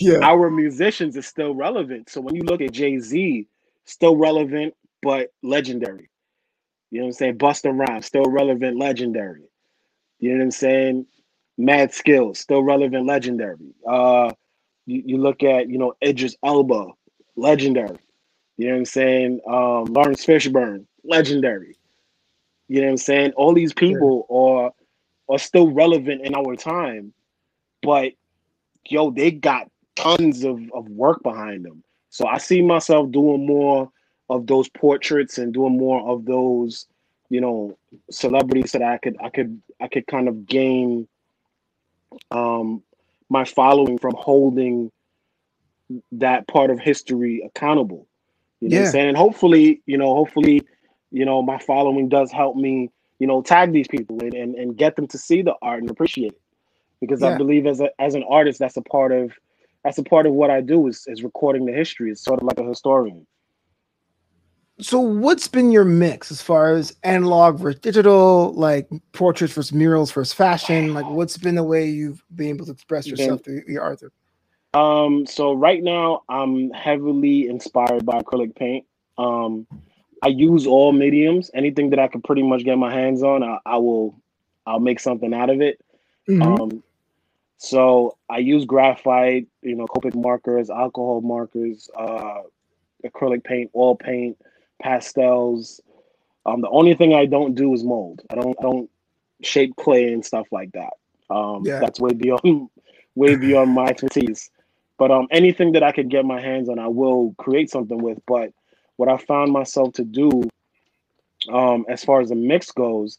[0.00, 0.18] yeah.
[0.22, 2.08] our musicians is still relevant.
[2.08, 3.46] So when you look at Jay Z,
[3.84, 6.08] still relevant but legendary.
[6.90, 7.38] You know what I'm saying?
[7.38, 9.44] Busta Rhymes, still relevant, legendary.
[10.20, 11.06] You know what I'm saying?
[11.58, 13.74] Mad Skills, still relevant, legendary.
[13.86, 14.32] Uh,
[14.86, 16.88] you, you look at you know Idris Elba,
[17.34, 17.98] legendary.
[18.56, 19.40] You know what I'm saying?
[19.46, 21.76] Um, Laurence Fishburne, legendary.
[22.68, 23.32] You know what I'm saying?
[23.32, 24.72] All these people are
[25.32, 27.12] are still relevant in our time,
[27.82, 28.12] but
[28.88, 31.82] yo, they got tons of, of work behind them.
[32.10, 33.90] So I see myself doing more
[34.30, 36.86] of those portraits and doing more of those,
[37.28, 37.76] you know,
[38.10, 41.08] celebrities that I could I could I could kind of gain
[42.30, 42.82] um
[43.28, 44.90] my following from holding
[46.12, 48.06] that part of history accountable.
[48.60, 49.08] You know what I'm saying?
[49.08, 50.62] And hopefully, you know, hopefully,
[51.16, 54.76] you know, my following does help me, you know, tag these people and, and, and
[54.76, 56.40] get them to see the art and appreciate it.
[57.00, 57.28] Because Yeah.
[57.28, 59.32] I believe as a as an artist, that's a part of
[59.82, 62.10] that's a part of what I do is, is recording the history.
[62.10, 63.26] It's sort of like a historian.
[64.78, 70.12] So what's been your mix as far as analog versus digital, like portraits versus murals
[70.12, 70.92] versus fashion?
[70.92, 74.02] Like what's been the way you've been able to express yourself through your art?
[74.74, 78.84] Um, so right now I'm heavily inspired by acrylic paint.
[79.16, 79.66] Um,
[80.22, 81.50] I use all mediums.
[81.54, 84.14] Anything that I can pretty much get my hands on, I, I will
[84.66, 85.80] I'll make something out of it.
[86.28, 86.60] Mhm.
[86.60, 86.82] Um,
[87.58, 92.42] so I use graphite, you know, Copic markers, alcohol markers, uh,
[93.04, 94.36] acrylic paint, oil paint,
[94.82, 95.80] pastels.
[96.44, 98.22] Um, the only thing I don't do is mold.
[98.30, 98.90] I don't I don't
[99.42, 100.94] shape clay and stuff like that.
[101.30, 101.78] Um, Yeah.
[101.80, 102.68] that's way beyond
[103.14, 104.50] way beyond my expertise.
[104.98, 108.18] But um, anything that I could get my hands on, I will create something with.
[108.26, 108.52] But
[108.96, 110.42] what I found myself to do,
[111.52, 113.18] um, as far as the mix goes,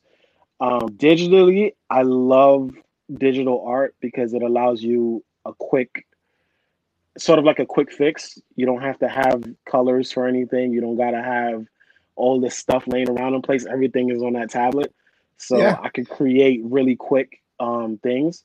[0.60, 2.72] um, digitally, I love
[3.14, 6.06] digital art because it allows you a quick,
[7.18, 8.40] sort of like a quick fix.
[8.56, 10.74] You don't have to have colors for anything.
[10.74, 11.66] You don't gotta have
[12.16, 13.66] all this stuff laying around in place.
[13.66, 14.94] Everything is on that tablet,
[15.38, 15.80] so Yeah.
[15.82, 18.44] I could create really quick um, things.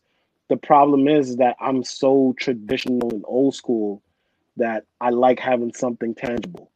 [0.48, 4.02] The problem is that I'm so traditional and old school
[4.58, 6.71] that I like having something tangible.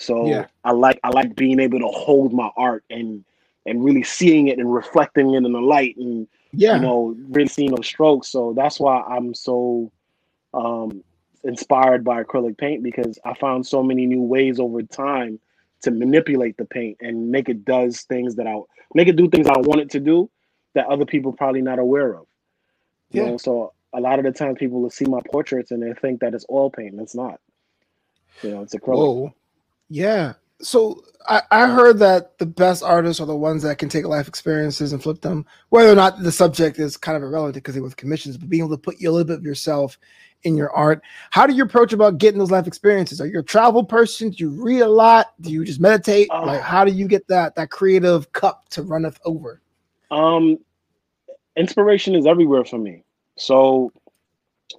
[0.00, 0.46] So Yeah.
[0.64, 3.24] I like I like being able to hold my art and
[3.66, 6.76] and really seeing it and reflecting it in the light and Yeah.
[6.76, 8.28] you know really seeing those strokes.
[8.28, 9.92] So that's why I'm so
[10.54, 11.04] um,
[11.44, 15.38] inspired by acrylic paint because I found so many new ways over time
[15.82, 18.56] to manipulate the paint and make it does things that I
[18.94, 20.30] make it do things I want it to do
[20.74, 22.26] that other people probably not aware of.
[23.12, 23.30] You Yeah.
[23.30, 26.20] know, so a lot of the times people will see my portraits and they think
[26.20, 26.98] that it's oil paint.
[27.00, 27.40] It's not.
[28.42, 28.96] You know, it's acrylic.
[28.96, 29.34] Whoa.
[29.90, 30.34] Yeah.
[30.62, 34.28] So I, I heard that the best artists are the ones that can take life
[34.28, 37.80] experiences and flip them, whether or not the subject is kind of irrelevant because they
[37.80, 39.98] with commissions, but being able to put you a little bit of yourself
[40.44, 41.02] in your art.
[41.30, 43.20] How do you approach about getting those life experiences?
[43.20, 44.30] Are you a travel person?
[44.30, 45.34] Do you read a lot?
[45.40, 46.28] Do you just meditate?
[46.30, 46.44] Oh.
[46.44, 49.60] Like how do you get that that creative cup to runneth over?
[50.10, 50.58] Um,
[51.56, 53.04] inspiration is everywhere for me.
[53.36, 53.92] So,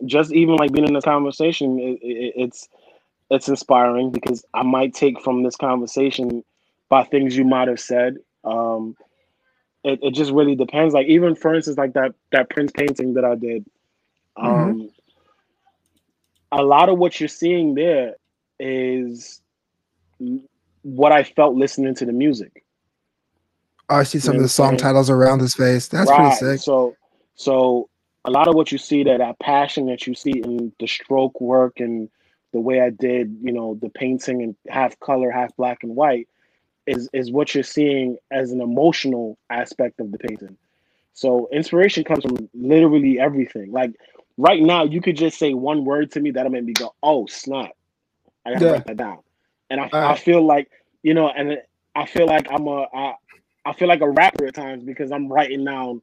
[0.05, 2.69] just even like being in this conversation, it, it, it's
[3.31, 6.43] it's inspiring because I might take from this conversation
[6.89, 8.17] by things you might have said.
[8.43, 8.95] Um,
[9.83, 10.93] it, it just really depends.
[10.93, 13.65] Like even for instance, like that that Prince painting that I did.
[14.35, 14.89] Um,
[16.51, 18.15] a lot of what you're seeing there
[18.59, 19.41] is
[20.83, 22.63] what I felt listening to the music.
[23.89, 25.87] Oh, I see some You of the song titles around his face.
[25.87, 26.17] That's Right.
[26.17, 26.59] pretty sick.
[26.59, 26.95] So
[27.35, 27.89] so
[28.25, 31.39] a lot of what you see that that passion that you see in the stroke
[31.39, 32.09] work and
[32.53, 36.27] the way I did, you know, the painting and half color, half black and white
[36.87, 40.57] is is what you're seeing as an emotional aspect of the painting.
[41.13, 43.71] So inspiration comes from literally everything.
[43.71, 43.93] Like
[44.37, 47.27] right now, you could just say one word to me that'll make me go, "Oh
[47.27, 47.71] snap!"
[48.45, 48.71] I gotta Yeah.
[48.71, 49.19] write that down.
[49.69, 50.69] And I, I feel like
[51.03, 51.57] you know, and
[51.95, 53.13] I feel like I'm a I,
[53.65, 56.01] I feel like a rapper at times because I'm writing down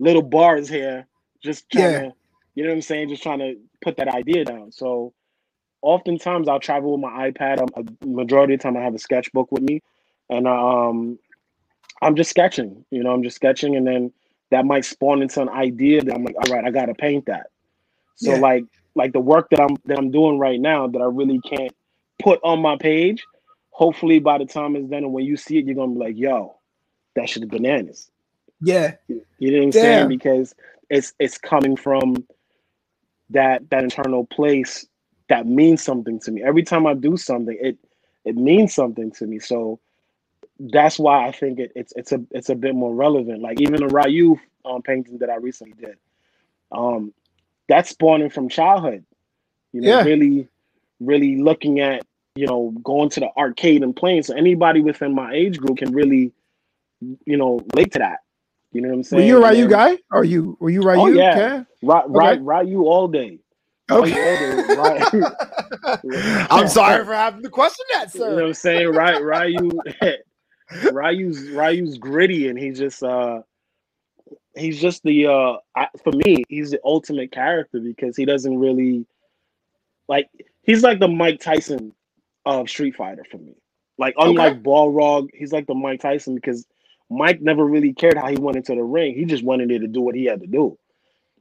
[0.00, 1.06] little bars here,
[1.42, 1.98] just trying Yeah.
[1.98, 2.12] to,
[2.54, 4.72] you know what I'm saying, just trying to put that idea down.
[4.72, 5.12] So
[5.82, 7.60] oftentimes I'll travel with my iPad.
[7.60, 7.68] Um,
[8.02, 9.82] a majority of the time I have a sketchbook with me,
[10.30, 11.18] and um,
[12.02, 12.84] I'm just sketching.
[12.90, 14.12] You know, I'm just sketching, and then
[14.50, 17.48] that might spawn into an idea that I'm like, all right, I gotta paint that.
[18.16, 18.38] So Yeah.
[18.38, 18.64] like
[18.96, 21.74] like the work that I'm that I'm doing right now that I really can't
[22.22, 23.28] put on my page.
[23.70, 26.18] Hopefully by the time it's done and when you see it, you're gonna be like,
[26.18, 26.56] yo,
[27.16, 28.10] that should is bananas.
[28.60, 28.96] Yeah.
[29.38, 29.72] You know what I'm Damn.
[29.72, 30.08] saying?
[30.08, 30.54] Because
[30.90, 32.16] it's it's coming from
[33.30, 34.86] that that internal place
[35.32, 36.42] that means something to me.
[36.42, 37.78] Every time I do something, it
[38.26, 39.38] it means something to me.
[39.38, 39.80] So
[40.60, 43.40] that's why I think it, it's it's a it's a bit more relevant.
[43.40, 45.96] Like even the Ryu um, painting that I recently did,
[46.70, 47.14] um,
[47.66, 49.06] that's spawning from childhood.
[49.72, 50.04] You know, Yeah.
[50.04, 50.48] really,
[51.00, 52.02] really looking at
[52.34, 54.24] you know going to the arcade and playing.
[54.24, 56.30] So anybody within my age group can really,
[57.24, 58.18] you know, relate to that.
[58.72, 59.22] You know what I'm saying?
[59.22, 59.96] Were you a Ryu guy?
[60.10, 61.00] Are you were you Ryu?
[61.00, 61.30] Oh, yeah.
[61.30, 61.64] Okay.
[61.82, 62.42] Right, right, Okay.
[62.42, 63.38] Ryu all day.
[63.92, 64.54] Okay.
[64.54, 64.76] Ryu.
[64.76, 66.46] Right.
[66.50, 68.18] I'm sorry for having to question that, sir.
[68.18, 68.44] You know what.
[68.46, 68.88] I'm saying?
[68.88, 69.70] Right, Ryu,
[70.92, 73.42] Ryu's Ryu's gritty, and he's just uh,
[74.56, 79.06] he's just the uh, I, for me, he's the ultimate character because he doesn't really
[80.08, 80.28] like
[80.62, 81.92] he's like the Mike Tyson
[82.44, 83.54] of Street Fighter for me.
[83.98, 86.66] Like unlike Balrog, he's like the Mike Tyson because
[87.10, 89.14] Mike never really cared how he went into the ring.
[89.14, 90.78] He just wanted in there to do what he had to do.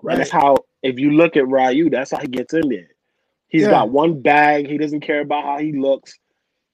[0.01, 0.13] Right.
[0.13, 2.89] And that's how if you look at Ryu, that's how he gets in there.
[3.49, 3.69] He's Yeah.
[3.71, 4.67] got one bag.
[4.67, 6.17] He doesn't care about how he looks.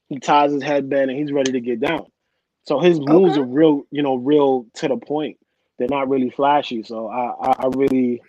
[0.10, 2.06] He ties his headband and he's ready to get down.
[2.64, 3.42] So his moves Okay.
[3.42, 5.38] are real, you know, real to the point.
[5.80, 6.84] They're not really flashy.
[6.84, 8.22] So I, I, I really,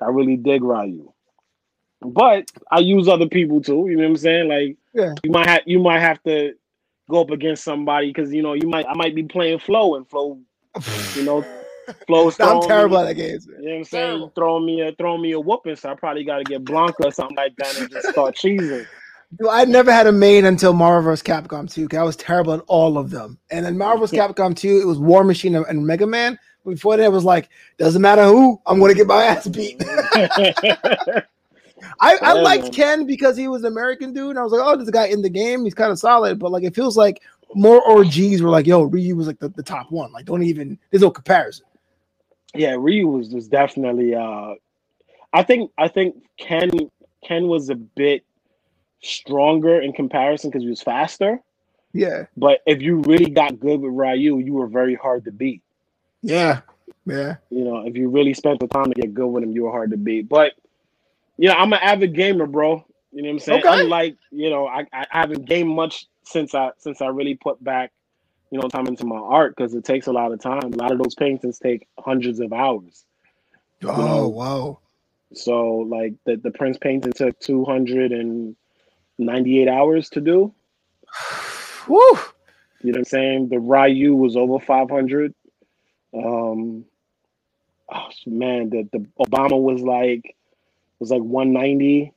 [0.00, 1.12] I really dig Ryu.
[2.00, 3.86] But I use other people too.
[3.88, 4.48] You know what I'm saying?
[4.48, 5.14] Like Yeah.
[5.24, 6.54] you might have you might have to
[7.10, 10.08] go up against somebody because you know you might I might be playing flow and
[10.08, 10.40] flow,
[11.14, 11.46] you know,
[12.06, 13.38] flow's I'm terrible me- at that game.
[13.46, 14.06] you know what I'm saying?
[14.08, 14.32] Terrible.
[14.34, 17.10] Throwing me a throw me a whooping, so I probably got to get Blanka or
[17.10, 18.86] something like that and just start cheesing.
[19.38, 21.22] Dude, I never had a main until Marvel vs.
[21.22, 21.88] Capcom 2.
[21.88, 23.38] 'cause I was terrible at all of them.
[23.50, 24.18] And then Marvel vs.
[24.18, 26.38] Capcom 2, it was War Machine and- and Mega Man.
[26.66, 29.82] Before that, it was like, doesn't matter who, I'm going to get my ass beat.
[32.00, 32.72] I, I liked.
[32.72, 34.30] Ken because he was an American dude.
[34.30, 36.38] And I was like, oh, this guy in the game, he's kind of solid.
[36.38, 37.20] But like, it feels like
[37.54, 40.12] more OGs were like, yo, Ryu was like the, the top one.
[40.12, 41.66] Like, don't even, there's no comparison.
[42.54, 44.14] Yeah, Ryu was was definitely.
[44.14, 44.54] uh
[45.32, 46.70] I think I think Ken
[47.24, 48.24] Ken was a bit
[49.02, 51.40] stronger in comparison because he was faster.
[51.92, 52.26] Yeah.
[52.36, 55.62] But if you really got good with Ryu, you were very hard to beat.
[56.22, 56.60] Yeah.
[57.04, 57.36] Yeah.
[57.50, 59.70] You know, if you really spent the time to get good with him, you were
[59.70, 60.28] hard to beat.
[60.28, 60.52] But
[61.36, 62.84] you know, I'm an avid gamer, bro.
[63.12, 63.66] You know what I'm saying?
[63.66, 63.80] Okay.
[63.80, 67.92] Unlike, you know, I, I haven't gamed much since I since I really put back,
[68.52, 70.74] you know, time into my art because it takes a lot of time.
[70.74, 73.06] A lot of those paintings take hundreds of hours.
[73.82, 74.78] Oh, know, wow.
[75.32, 80.52] So like the, the Prince painting took 298 hours to do.
[81.88, 81.98] Woo.
[82.82, 83.48] You know what I'm saying?
[83.48, 85.34] The Ryu was over 500.
[86.14, 86.84] Um,
[87.90, 90.36] oh, man, the, the Obama was like
[90.98, 91.86] was like 190.
[91.88, 92.12] You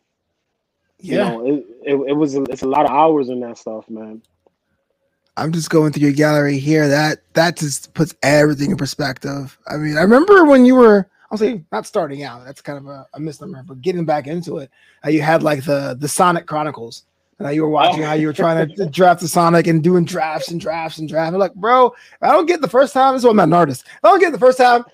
[0.99, 1.29] Yeah.
[1.29, 4.21] know, it, it, it was it's a lot of hours in that stuff, man.
[5.37, 6.87] I'm just going through your gallery here.
[6.87, 9.57] That that just puts everything in perspective.
[9.67, 12.45] I mean, I remember when you were I'll say not starting out.
[12.45, 14.71] That's kind of a, a misnomer, but getting back into it.
[15.05, 17.03] Uh, you had like the the Sonic Chronicles.
[17.37, 18.07] And you were watching oh.
[18.07, 21.33] how you were trying to draft the Sonic and doing drafts and drafts and drafts.
[21.33, 23.13] I'm like, bro, I don't get the first time.
[23.13, 23.85] This is I'm not an artist.
[24.01, 24.85] I don't get the first time.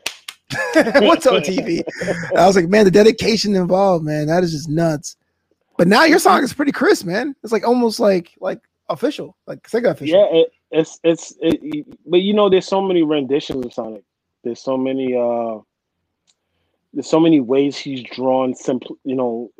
[0.73, 1.84] What's on TV?
[2.36, 5.17] I was like, man, the dedication involved, man, that is just nuts.
[5.77, 7.36] But now your song is pretty crisp, man.
[7.43, 8.60] It's like almost like like
[8.93, 10.19] official, like Sega official.
[10.19, 14.04] Yeah, it, it's it's it, but you know, there's so many renditions of Sonic.
[14.43, 15.60] There's so many uh
[16.93, 19.51] there's so many ways he's drawn simply, you know,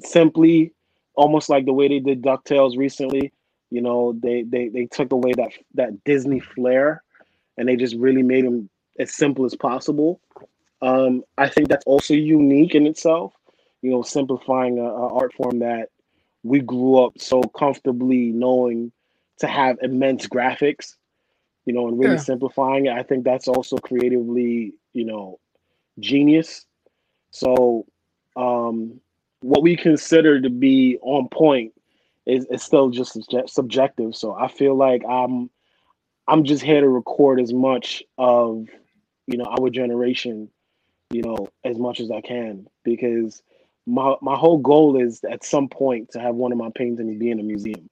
[0.00, 0.72] simply
[1.14, 3.32] almost like the way they did DuckTales recently.
[3.70, 7.02] You know, they they they took away that that Disney flair
[7.56, 10.20] and they just really made him as simple as possible.
[10.82, 13.32] Um, I think that's also unique in itself.
[13.82, 15.90] You know, simplifying a, a art form that
[16.42, 18.92] we grew up so comfortably knowing
[19.38, 20.94] to have immense graphics,
[21.64, 22.20] you know, and really yeah.
[22.20, 22.92] simplifying it.
[22.92, 25.38] I think that's also creatively, you know,
[25.98, 26.66] genius.
[27.30, 27.86] So,
[28.36, 29.00] um,
[29.40, 31.72] what we consider to be on point
[32.26, 34.14] is, is still just subjective.
[34.14, 35.50] So I feel like I'm
[36.28, 38.66] I'm just here to record as much of
[39.26, 40.48] you know our generation,
[41.10, 43.42] you know, as much as I can because
[43.86, 47.30] my my whole goal is at some point to have one of my paintings be
[47.30, 47.88] in a museum.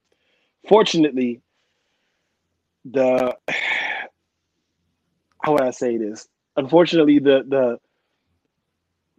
[0.68, 1.40] Fortunately,
[2.84, 3.36] the
[5.42, 6.28] how would I say this?
[6.56, 7.78] Unfortunately, the the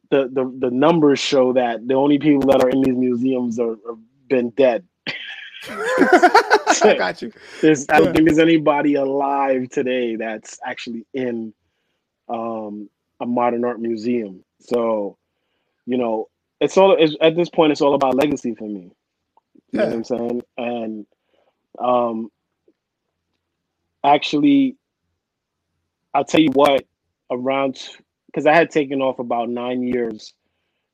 [0.10, 3.72] the the, the numbers show that the only people that are in these museums are,
[3.72, 4.86] are been dead.
[5.70, 7.32] I got you.
[7.62, 11.54] There's, I don't think there's anybody alive today that's actually in
[12.30, 14.46] um, a modern art museum.
[14.62, 15.18] So,
[15.86, 16.30] you know,
[16.60, 17.72] it's all it's, at this point.
[17.72, 18.92] It's all about legacy for me.
[19.72, 19.82] You yeah.
[19.82, 20.42] know what I'm saying?
[20.58, 21.06] And
[21.80, 22.32] um,
[24.04, 24.76] actually,
[26.14, 26.86] I'll tell you what.
[27.32, 27.80] Around
[28.26, 30.34] because I had taken off about nine years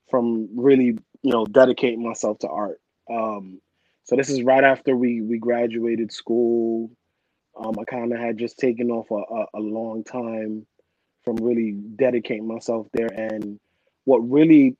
[0.09, 2.81] from really, you know, dedicating myself to art.
[3.09, 3.61] Um,
[4.03, 6.91] so this is right after we we graduated school.
[7.57, 10.65] Um, I kind of had just taken off a, a, a long time
[11.23, 13.59] from really dedicating myself there, and
[14.03, 14.75] what really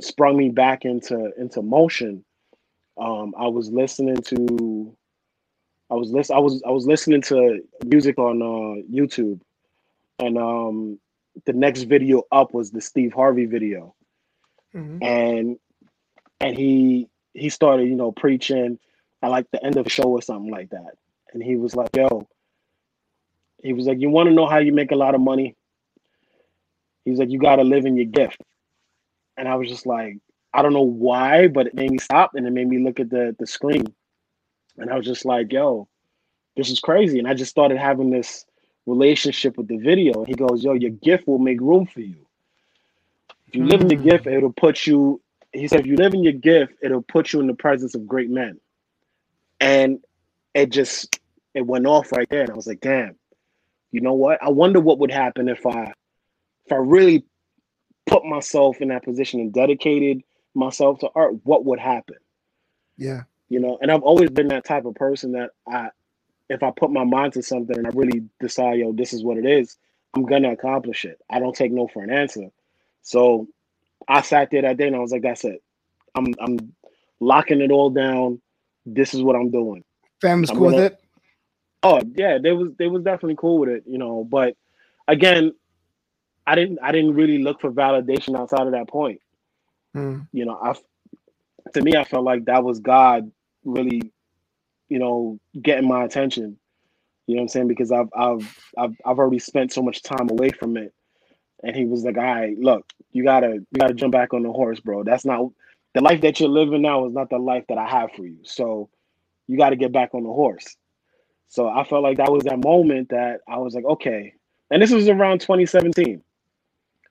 [0.00, 2.24] sprung me back into into motion.
[2.98, 4.94] Um, I was listening to,
[5.90, 9.40] I was list, I was I was listening to music on uh, YouTube,
[10.18, 10.98] and um,
[11.46, 13.94] the next video up was the Steve Harvey video,
[14.74, 15.02] mm-hmm.
[15.02, 15.58] and
[16.40, 18.78] and he he started you know preaching
[19.22, 20.96] at like the end of the show or something like that,
[21.32, 22.28] and he was like, "Yo,"
[23.62, 25.56] he was like, "You want to know how you make a lot of money?"
[27.04, 28.42] He's like, "You got to live in your gift,"
[29.36, 30.18] and I was just like,
[30.52, 33.10] I don't know why, but it made me stop and it made me look at
[33.10, 33.86] the the screen,
[34.78, 35.88] and I was just like, "Yo."
[36.56, 37.18] This is crazy.
[37.18, 38.44] And I just started having this
[38.86, 40.18] relationship with the video.
[40.18, 42.26] And he goes, Yo, your gift will make room for you.
[43.48, 44.32] If you live in your gift, hmm.
[44.32, 45.20] it'll put you,
[45.52, 48.06] he said, if you live in your gift, it'll put you in the presence of
[48.06, 48.60] great men.
[49.58, 50.00] And
[50.54, 51.18] it just,
[51.54, 52.42] it went off right there.
[52.42, 53.16] And I was like, damn,
[53.90, 54.42] you know what?
[54.42, 55.92] I wonder what would happen if I,
[56.66, 57.24] if I really
[58.06, 60.22] put myself in that position and dedicated
[60.54, 62.16] myself to art, what would happen?
[62.96, 63.22] Yeah.
[63.48, 65.90] You know, and I've always been that type of person that I,
[66.48, 69.38] if I put my mind to something and I really decide, yo, this is what
[69.38, 69.76] it is,
[70.14, 71.20] I'm gonna accomplish it.
[71.30, 72.50] I don't take no for an answer.
[73.02, 73.48] So
[74.08, 75.62] I sat there that day and I was like, that's it.
[76.14, 76.72] I'm I'm
[77.20, 78.40] locking it all down.
[78.84, 79.84] This is what I'm doing.
[80.20, 81.00] Family's cool gonna, with it.
[81.82, 84.24] Oh yeah, they was they was definitely cool with it, you know.
[84.24, 84.56] But
[85.06, 85.52] again,
[86.50, 89.20] I didn't I didn't really look for validation outside of that point.
[89.94, 90.20] Hmm.
[90.32, 90.74] You know, I
[91.74, 93.30] to me I felt like that was God
[93.64, 94.12] really
[94.90, 96.58] you know, getting my attention.
[97.26, 97.68] You know what I'm saying?
[97.68, 100.92] Because I've I've I've I've already spent so much time away from it.
[101.62, 104.52] And he was like, all right, look, you gotta you gotta jump back on the
[104.52, 105.04] horse, bro.
[105.04, 105.50] That's not
[105.94, 108.38] the life that you're living now is not the life that I have for you.
[108.42, 108.90] So
[109.46, 110.76] you gotta get back on the horse.
[111.48, 114.34] So I felt like that was that moment that I was like, okay.
[114.70, 116.22] And this was around 2017.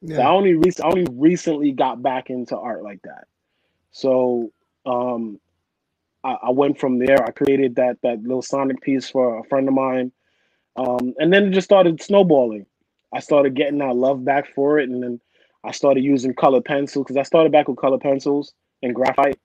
[0.02, 0.18] Yeah.
[0.18, 3.28] So I only re- I only recently got back into art like that.
[3.92, 4.52] So
[4.86, 5.40] um
[6.24, 7.24] I, I, went from there.
[7.24, 10.12] I created that that little Sonic piece for a friend of mine,
[10.76, 12.66] um, and then it just started snowballing.
[13.14, 15.22] I started getting that love back for it, and then
[15.64, 19.40] I started using color pencils because I started back with color pencils and graphite,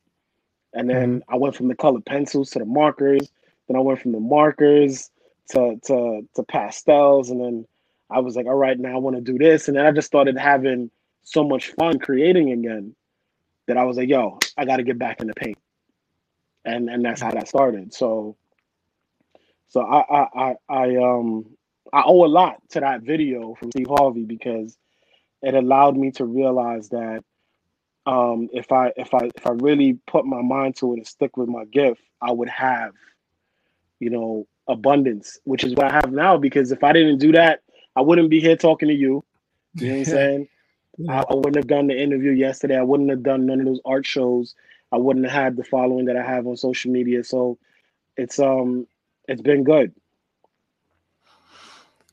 [0.72, 1.34] and then mm-hmm.
[1.34, 3.30] I went from the color pencils to the markers.
[3.68, 5.10] Then I went from the markers
[5.50, 7.66] to to to pastels, and then
[8.10, 10.06] I was like, all right, now I want to do this, and then I just
[10.06, 10.90] started having
[11.22, 12.94] so much fun creating again
[13.66, 15.58] that I was like, yo, I got to get back in the paint
[16.64, 17.92] and and that's how that started.
[17.92, 18.36] So,
[19.68, 21.46] so I I I, I um
[21.92, 24.76] I owe a lot to that video from Steve Harvey because
[25.42, 27.22] it allowed me to realize that
[28.06, 31.36] um, if I if I if I really put my mind to it and stick
[31.36, 32.92] with my gift, I would have,
[34.00, 36.36] you know, abundance, which is what I have now.
[36.36, 37.60] Because if I didn't do that,
[37.96, 39.24] I wouldn't be here talking to you.
[39.74, 40.48] You know what I'm saying?
[41.08, 42.78] I, I, wouldn't have done the interview yesterday.
[42.78, 44.54] I wouldn't have done none of those art shows.
[44.92, 47.24] I wouldn't have had the following that I have on social media.
[47.24, 47.58] So
[48.16, 48.86] it's um
[49.26, 49.92] it's been good.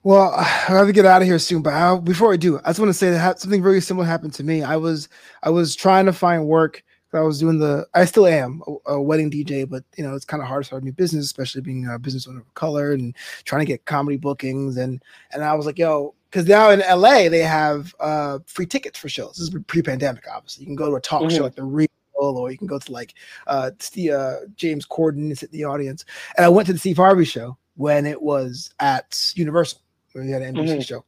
[0.04, 2.70] Well, I have to get out of here soon, but I, before I do, I
[2.70, 4.64] just want to say that something very similar happened to me.
[4.64, 5.10] I was
[5.44, 6.84] I was trying to find work.
[7.14, 10.26] I was doing the I still am a, a wedding DJ, but you know it's
[10.26, 12.94] kind of hard to start a new business, especially being a business owner of color
[12.94, 14.78] and trying to get comedy bookings.
[14.78, 15.04] And
[15.34, 19.10] and I was like, yo, because now in LA they have uh, free tickets for
[19.10, 19.36] shows.
[19.38, 20.64] This is pre-pandemic, obviously.
[20.64, 21.36] You can go to a talk mm-hmm.
[21.36, 23.14] show like the Real, or you can go to like
[23.48, 26.06] uh, Steve, uh, James Corden and sit in the audience.
[26.38, 29.80] And I went to the Steve Harvey show when it was at Universal
[30.14, 30.82] when he had an NBC mm-hmm.
[30.82, 31.06] show.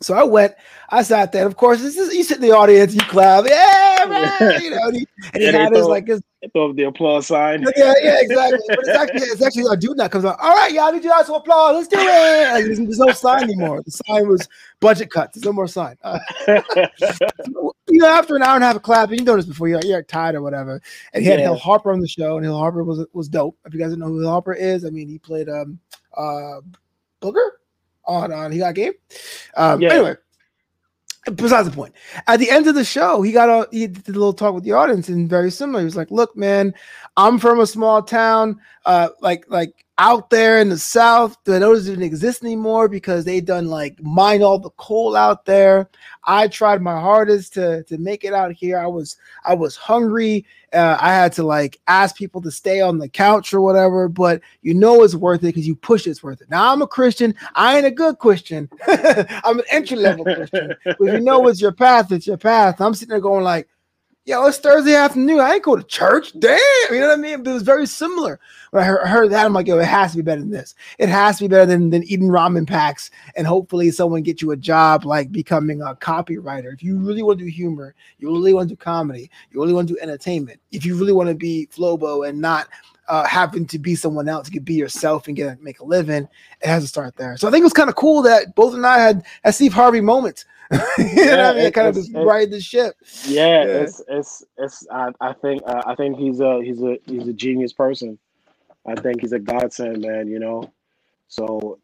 [0.00, 0.54] So I went,
[0.90, 1.46] I sat there.
[1.46, 4.88] Of course, this is you sit in the audience, you clap, yeah, man, you know,
[4.88, 7.62] and he, and he had his like his throw the applause sign.
[7.76, 8.58] Yeah, yeah, exactly.
[8.68, 10.38] but it's actually it's actually a dude that comes out.
[10.40, 11.74] All right, y'all, need you guys to applaud.
[11.74, 12.52] Let's do it.
[12.52, 13.82] Like, there's, there's, no sign anymore.
[13.82, 14.48] The sign was
[14.80, 15.32] budget cut.
[15.32, 15.96] There's no more sign.
[16.02, 16.18] Uh,
[17.88, 19.68] you know, after an hour and a half of clapping, you know this before.
[19.68, 20.80] You're, you're tired or whatever.
[21.12, 21.46] And he had yeah.
[21.46, 23.58] Hill Harper on the show, and Hill Harper was was dope.
[23.64, 25.78] If you guys don't know who Hill Harper is, I mean, he played um
[26.16, 26.60] uh
[27.20, 27.50] Booger
[28.04, 28.92] on on He Got Game.
[29.56, 29.92] Um, yeah.
[29.92, 30.16] Anyway,
[31.34, 31.94] besides the point.
[32.26, 34.64] At the end of the show, he got a he did a little talk with
[34.64, 35.80] the audience, and very similar.
[35.80, 36.74] He was like, "Look, man,
[37.16, 41.86] I'm from a small town, uh, like like out there in the south that those
[41.86, 45.88] didn't exist anymore because they done like mine all the coal out there.
[46.24, 48.78] I tried my hardest to to make it out here.
[48.78, 50.44] I was I was hungry.
[50.72, 54.42] Uh, I had to like ask people to stay on the couch or whatever, but
[54.60, 56.50] you know it's worth it because you push it's worth it.
[56.50, 57.34] Now I'm a Christian.
[57.54, 58.68] I ain't a good Christian.
[58.86, 60.74] I'm an entry level Christian.
[60.84, 62.12] but you know it's your path.
[62.12, 62.80] It's your path.
[62.80, 63.68] I'm sitting there going like,
[64.26, 65.38] yo, it's Thursday afternoon.
[65.38, 66.38] I ain't go to church.
[66.38, 66.58] Damn,
[66.90, 67.42] you know what I mean?
[67.44, 68.40] But it was very similar.
[68.72, 70.74] When I heard, that, I'm like, yo, it has to be better than this.
[70.98, 74.50] It has to be better than, than eating ramen packs and hopefully someone get you
[74.50, 76.74] a job like becoming a copywriter.
[76.74, 79.72] If you really want to do humor, you really want to do comedy, you really
[79.72, 82.66] want to do entertainment, if you really want to be Flobo and not
[83.08, 86.28] uh, happen to be someone else, you could be yourself and get make a living.
[86.60, 87.36] It has to start there.
[87.36, 89.72] So I think it was kind of cool that both and I had a Steve
[89.72, 90.44] Harvey moments
[90.98, 91.72] you yeah, know I mean?
[91.72, 92.96] kind of just ride the ship.
[93.24, 94.86] Yeah, yeah, it's it's it's.
[94.90, 98.18] I, I think uh, I think he's a he's a he's a genius person.
[98.86, 100.28] I think he's a godsend, man.
[100.28, 100.72] You know,
[101.28, 101.78] so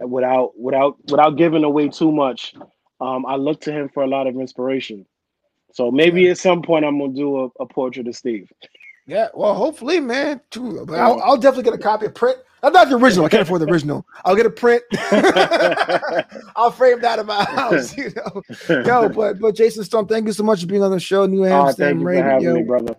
[0.00, 2.54] without without without giving away too much,
[3.00, 5.06] um, I look to him for a lot of inspiration.
[5.72, 6.32] So maybe yeah.
[6.32, 8.50] at some point I'm gonna do a, a portrait of Steve.
[9.06, 10.40] Yeah, well, hopefully, man.
[10.50, 12.38] Too, but I'll, I'll, definitely get a copy of print.
[12.62, 13.26] I'm not the original.
[13.26, 14.06] I can't afford the original.
[14.24, 14.82] I'll get a print.
[16.56, 17.96] I'll frame that in my house.
[17.96, 21.00] You know, yo, but but Jason Storm, thank you so much for being on the
[21.00, 22.54] show, New Amsterdam oh, Radio.
[22.54, 22.96] Me, brother.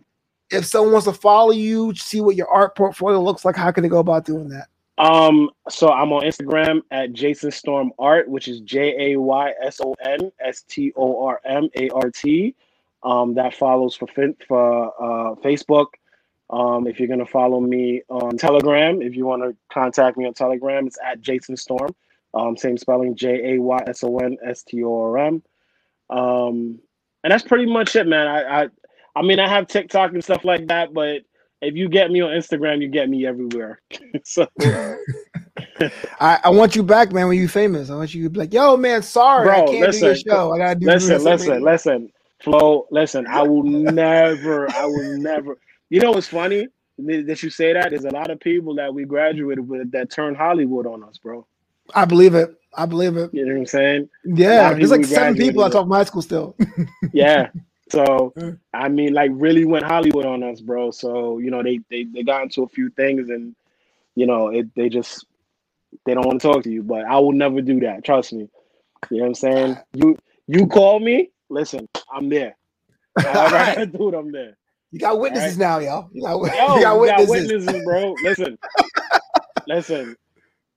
[0.49, 3.83] If someone wants to follow you, see what your art portfolio looks like, how can
[3.83, 4.67] they go about doing that?
[4.97, 9.79] Um, so I'm on Instagram at Jason Storm Art, which is J A Y S
[9.81, 12.55] O N S T O R M A R T.
[13.03, 14.07] Um, that follows for
[14.45, 15.87] for uh, Facebook.
[16.49, 20.33] Um, if you're gonna follow me on Telegram, if you want to contact me on
[20.33, 21.93] Telegram, it's at Jason Storm.
[22.33, 25.43] Um, same spelling, J A Y S O N S T O R M.
[26.09, 26.79] Um,
[27.23, 28.27] and that's pretty much it, man.
[28.27, 28.67] I, I,
[29.15, 31.21] I mean, I have TikTok and stuff like that, but
[31.61, 33.81] if you get me on Instagram, you get me everywhere.
[34.23, 34.47] so.
[36.19, 37.27] I, I want you back, man.
[37.27, 39.79] When you famous, I want you to be like, "Yo, man, sorry, Bro, I can't
[39.79, 40.53] listen, do your show.
[40.53, 42.87] I gotta do." Listen, listen, listen, Flo.
[42.91, 45.57] Listen, I will never, I will never.
[45.89, 46.67] You know what's funny
[46.97, 47.89] that you say that?
[47.89, 51.45] There's a lot of people that we graduated with that turned Hollywood on us, bro.
[51.95, 52.55] I believe it.
[52.75, 53.33] I believe it.
[53.33, 54.09] You know what I'm saying?
[54.23, 56.55] Yeah, there's like seven people I talk my school still.
[57.13, 57.49] yeah.
[57.89, 58.33] So
[58.73, 60.91] I mean, like, really went Hollywood on us, bro.
[60.91, 63.55] So you know, they they they got into a few things, and
[64.15, 65.25] you know, it they just
[66.05, 66.83] they don't want to talk to you.
[66.83, 68.03] But I will never do that.
[68.03, 68.49] Trust me.
[69.09, 69.77] You know what I'm saying?
[69.93, 70.17] You
[70.47, 71.31] you call me.
[71.49, 72.55] Listen, I'm there.
[73.25, 74.55] All right, dude, I'm there.
[74.91, 75.67] You got witnesses right.
[75.67, 76.09] now, y'all.
[76.11, 77.27] You got, Yo, you got witnesses.
[77.27, 78.15] got witnesses, bro.
[78.23, 78.57] Listen,
[79.67, 80.15] listen.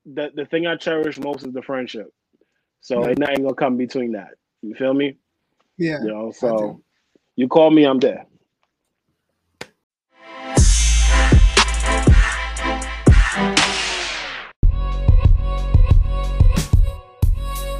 [0.04, 2.12] The the thing I cherish most is the friendship.
[2.80, 3.10] So yeah.
[3.10, 4.34] ain't nothing gonna come between that.
[4.60, 5.16] You feel me?
[5.78, 6.02] Yeah.
[6.02, 6.82] You know, so
[7.36, 8.26] you call me, I'm there.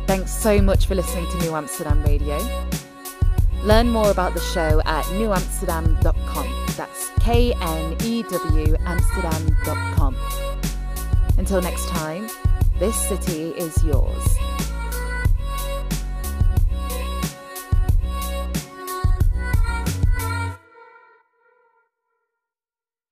[0.06, 2.38] Thanks so much for listening to New Amsterdam Radio.
[3.64, 6.66] Learn more about the show at knewamsterdam.com.
[6.76, 10.16] That's K N E W Amsterdam.com.
[11.38, 12.28] Until next time,
[12.78, 14.51] this city is yours.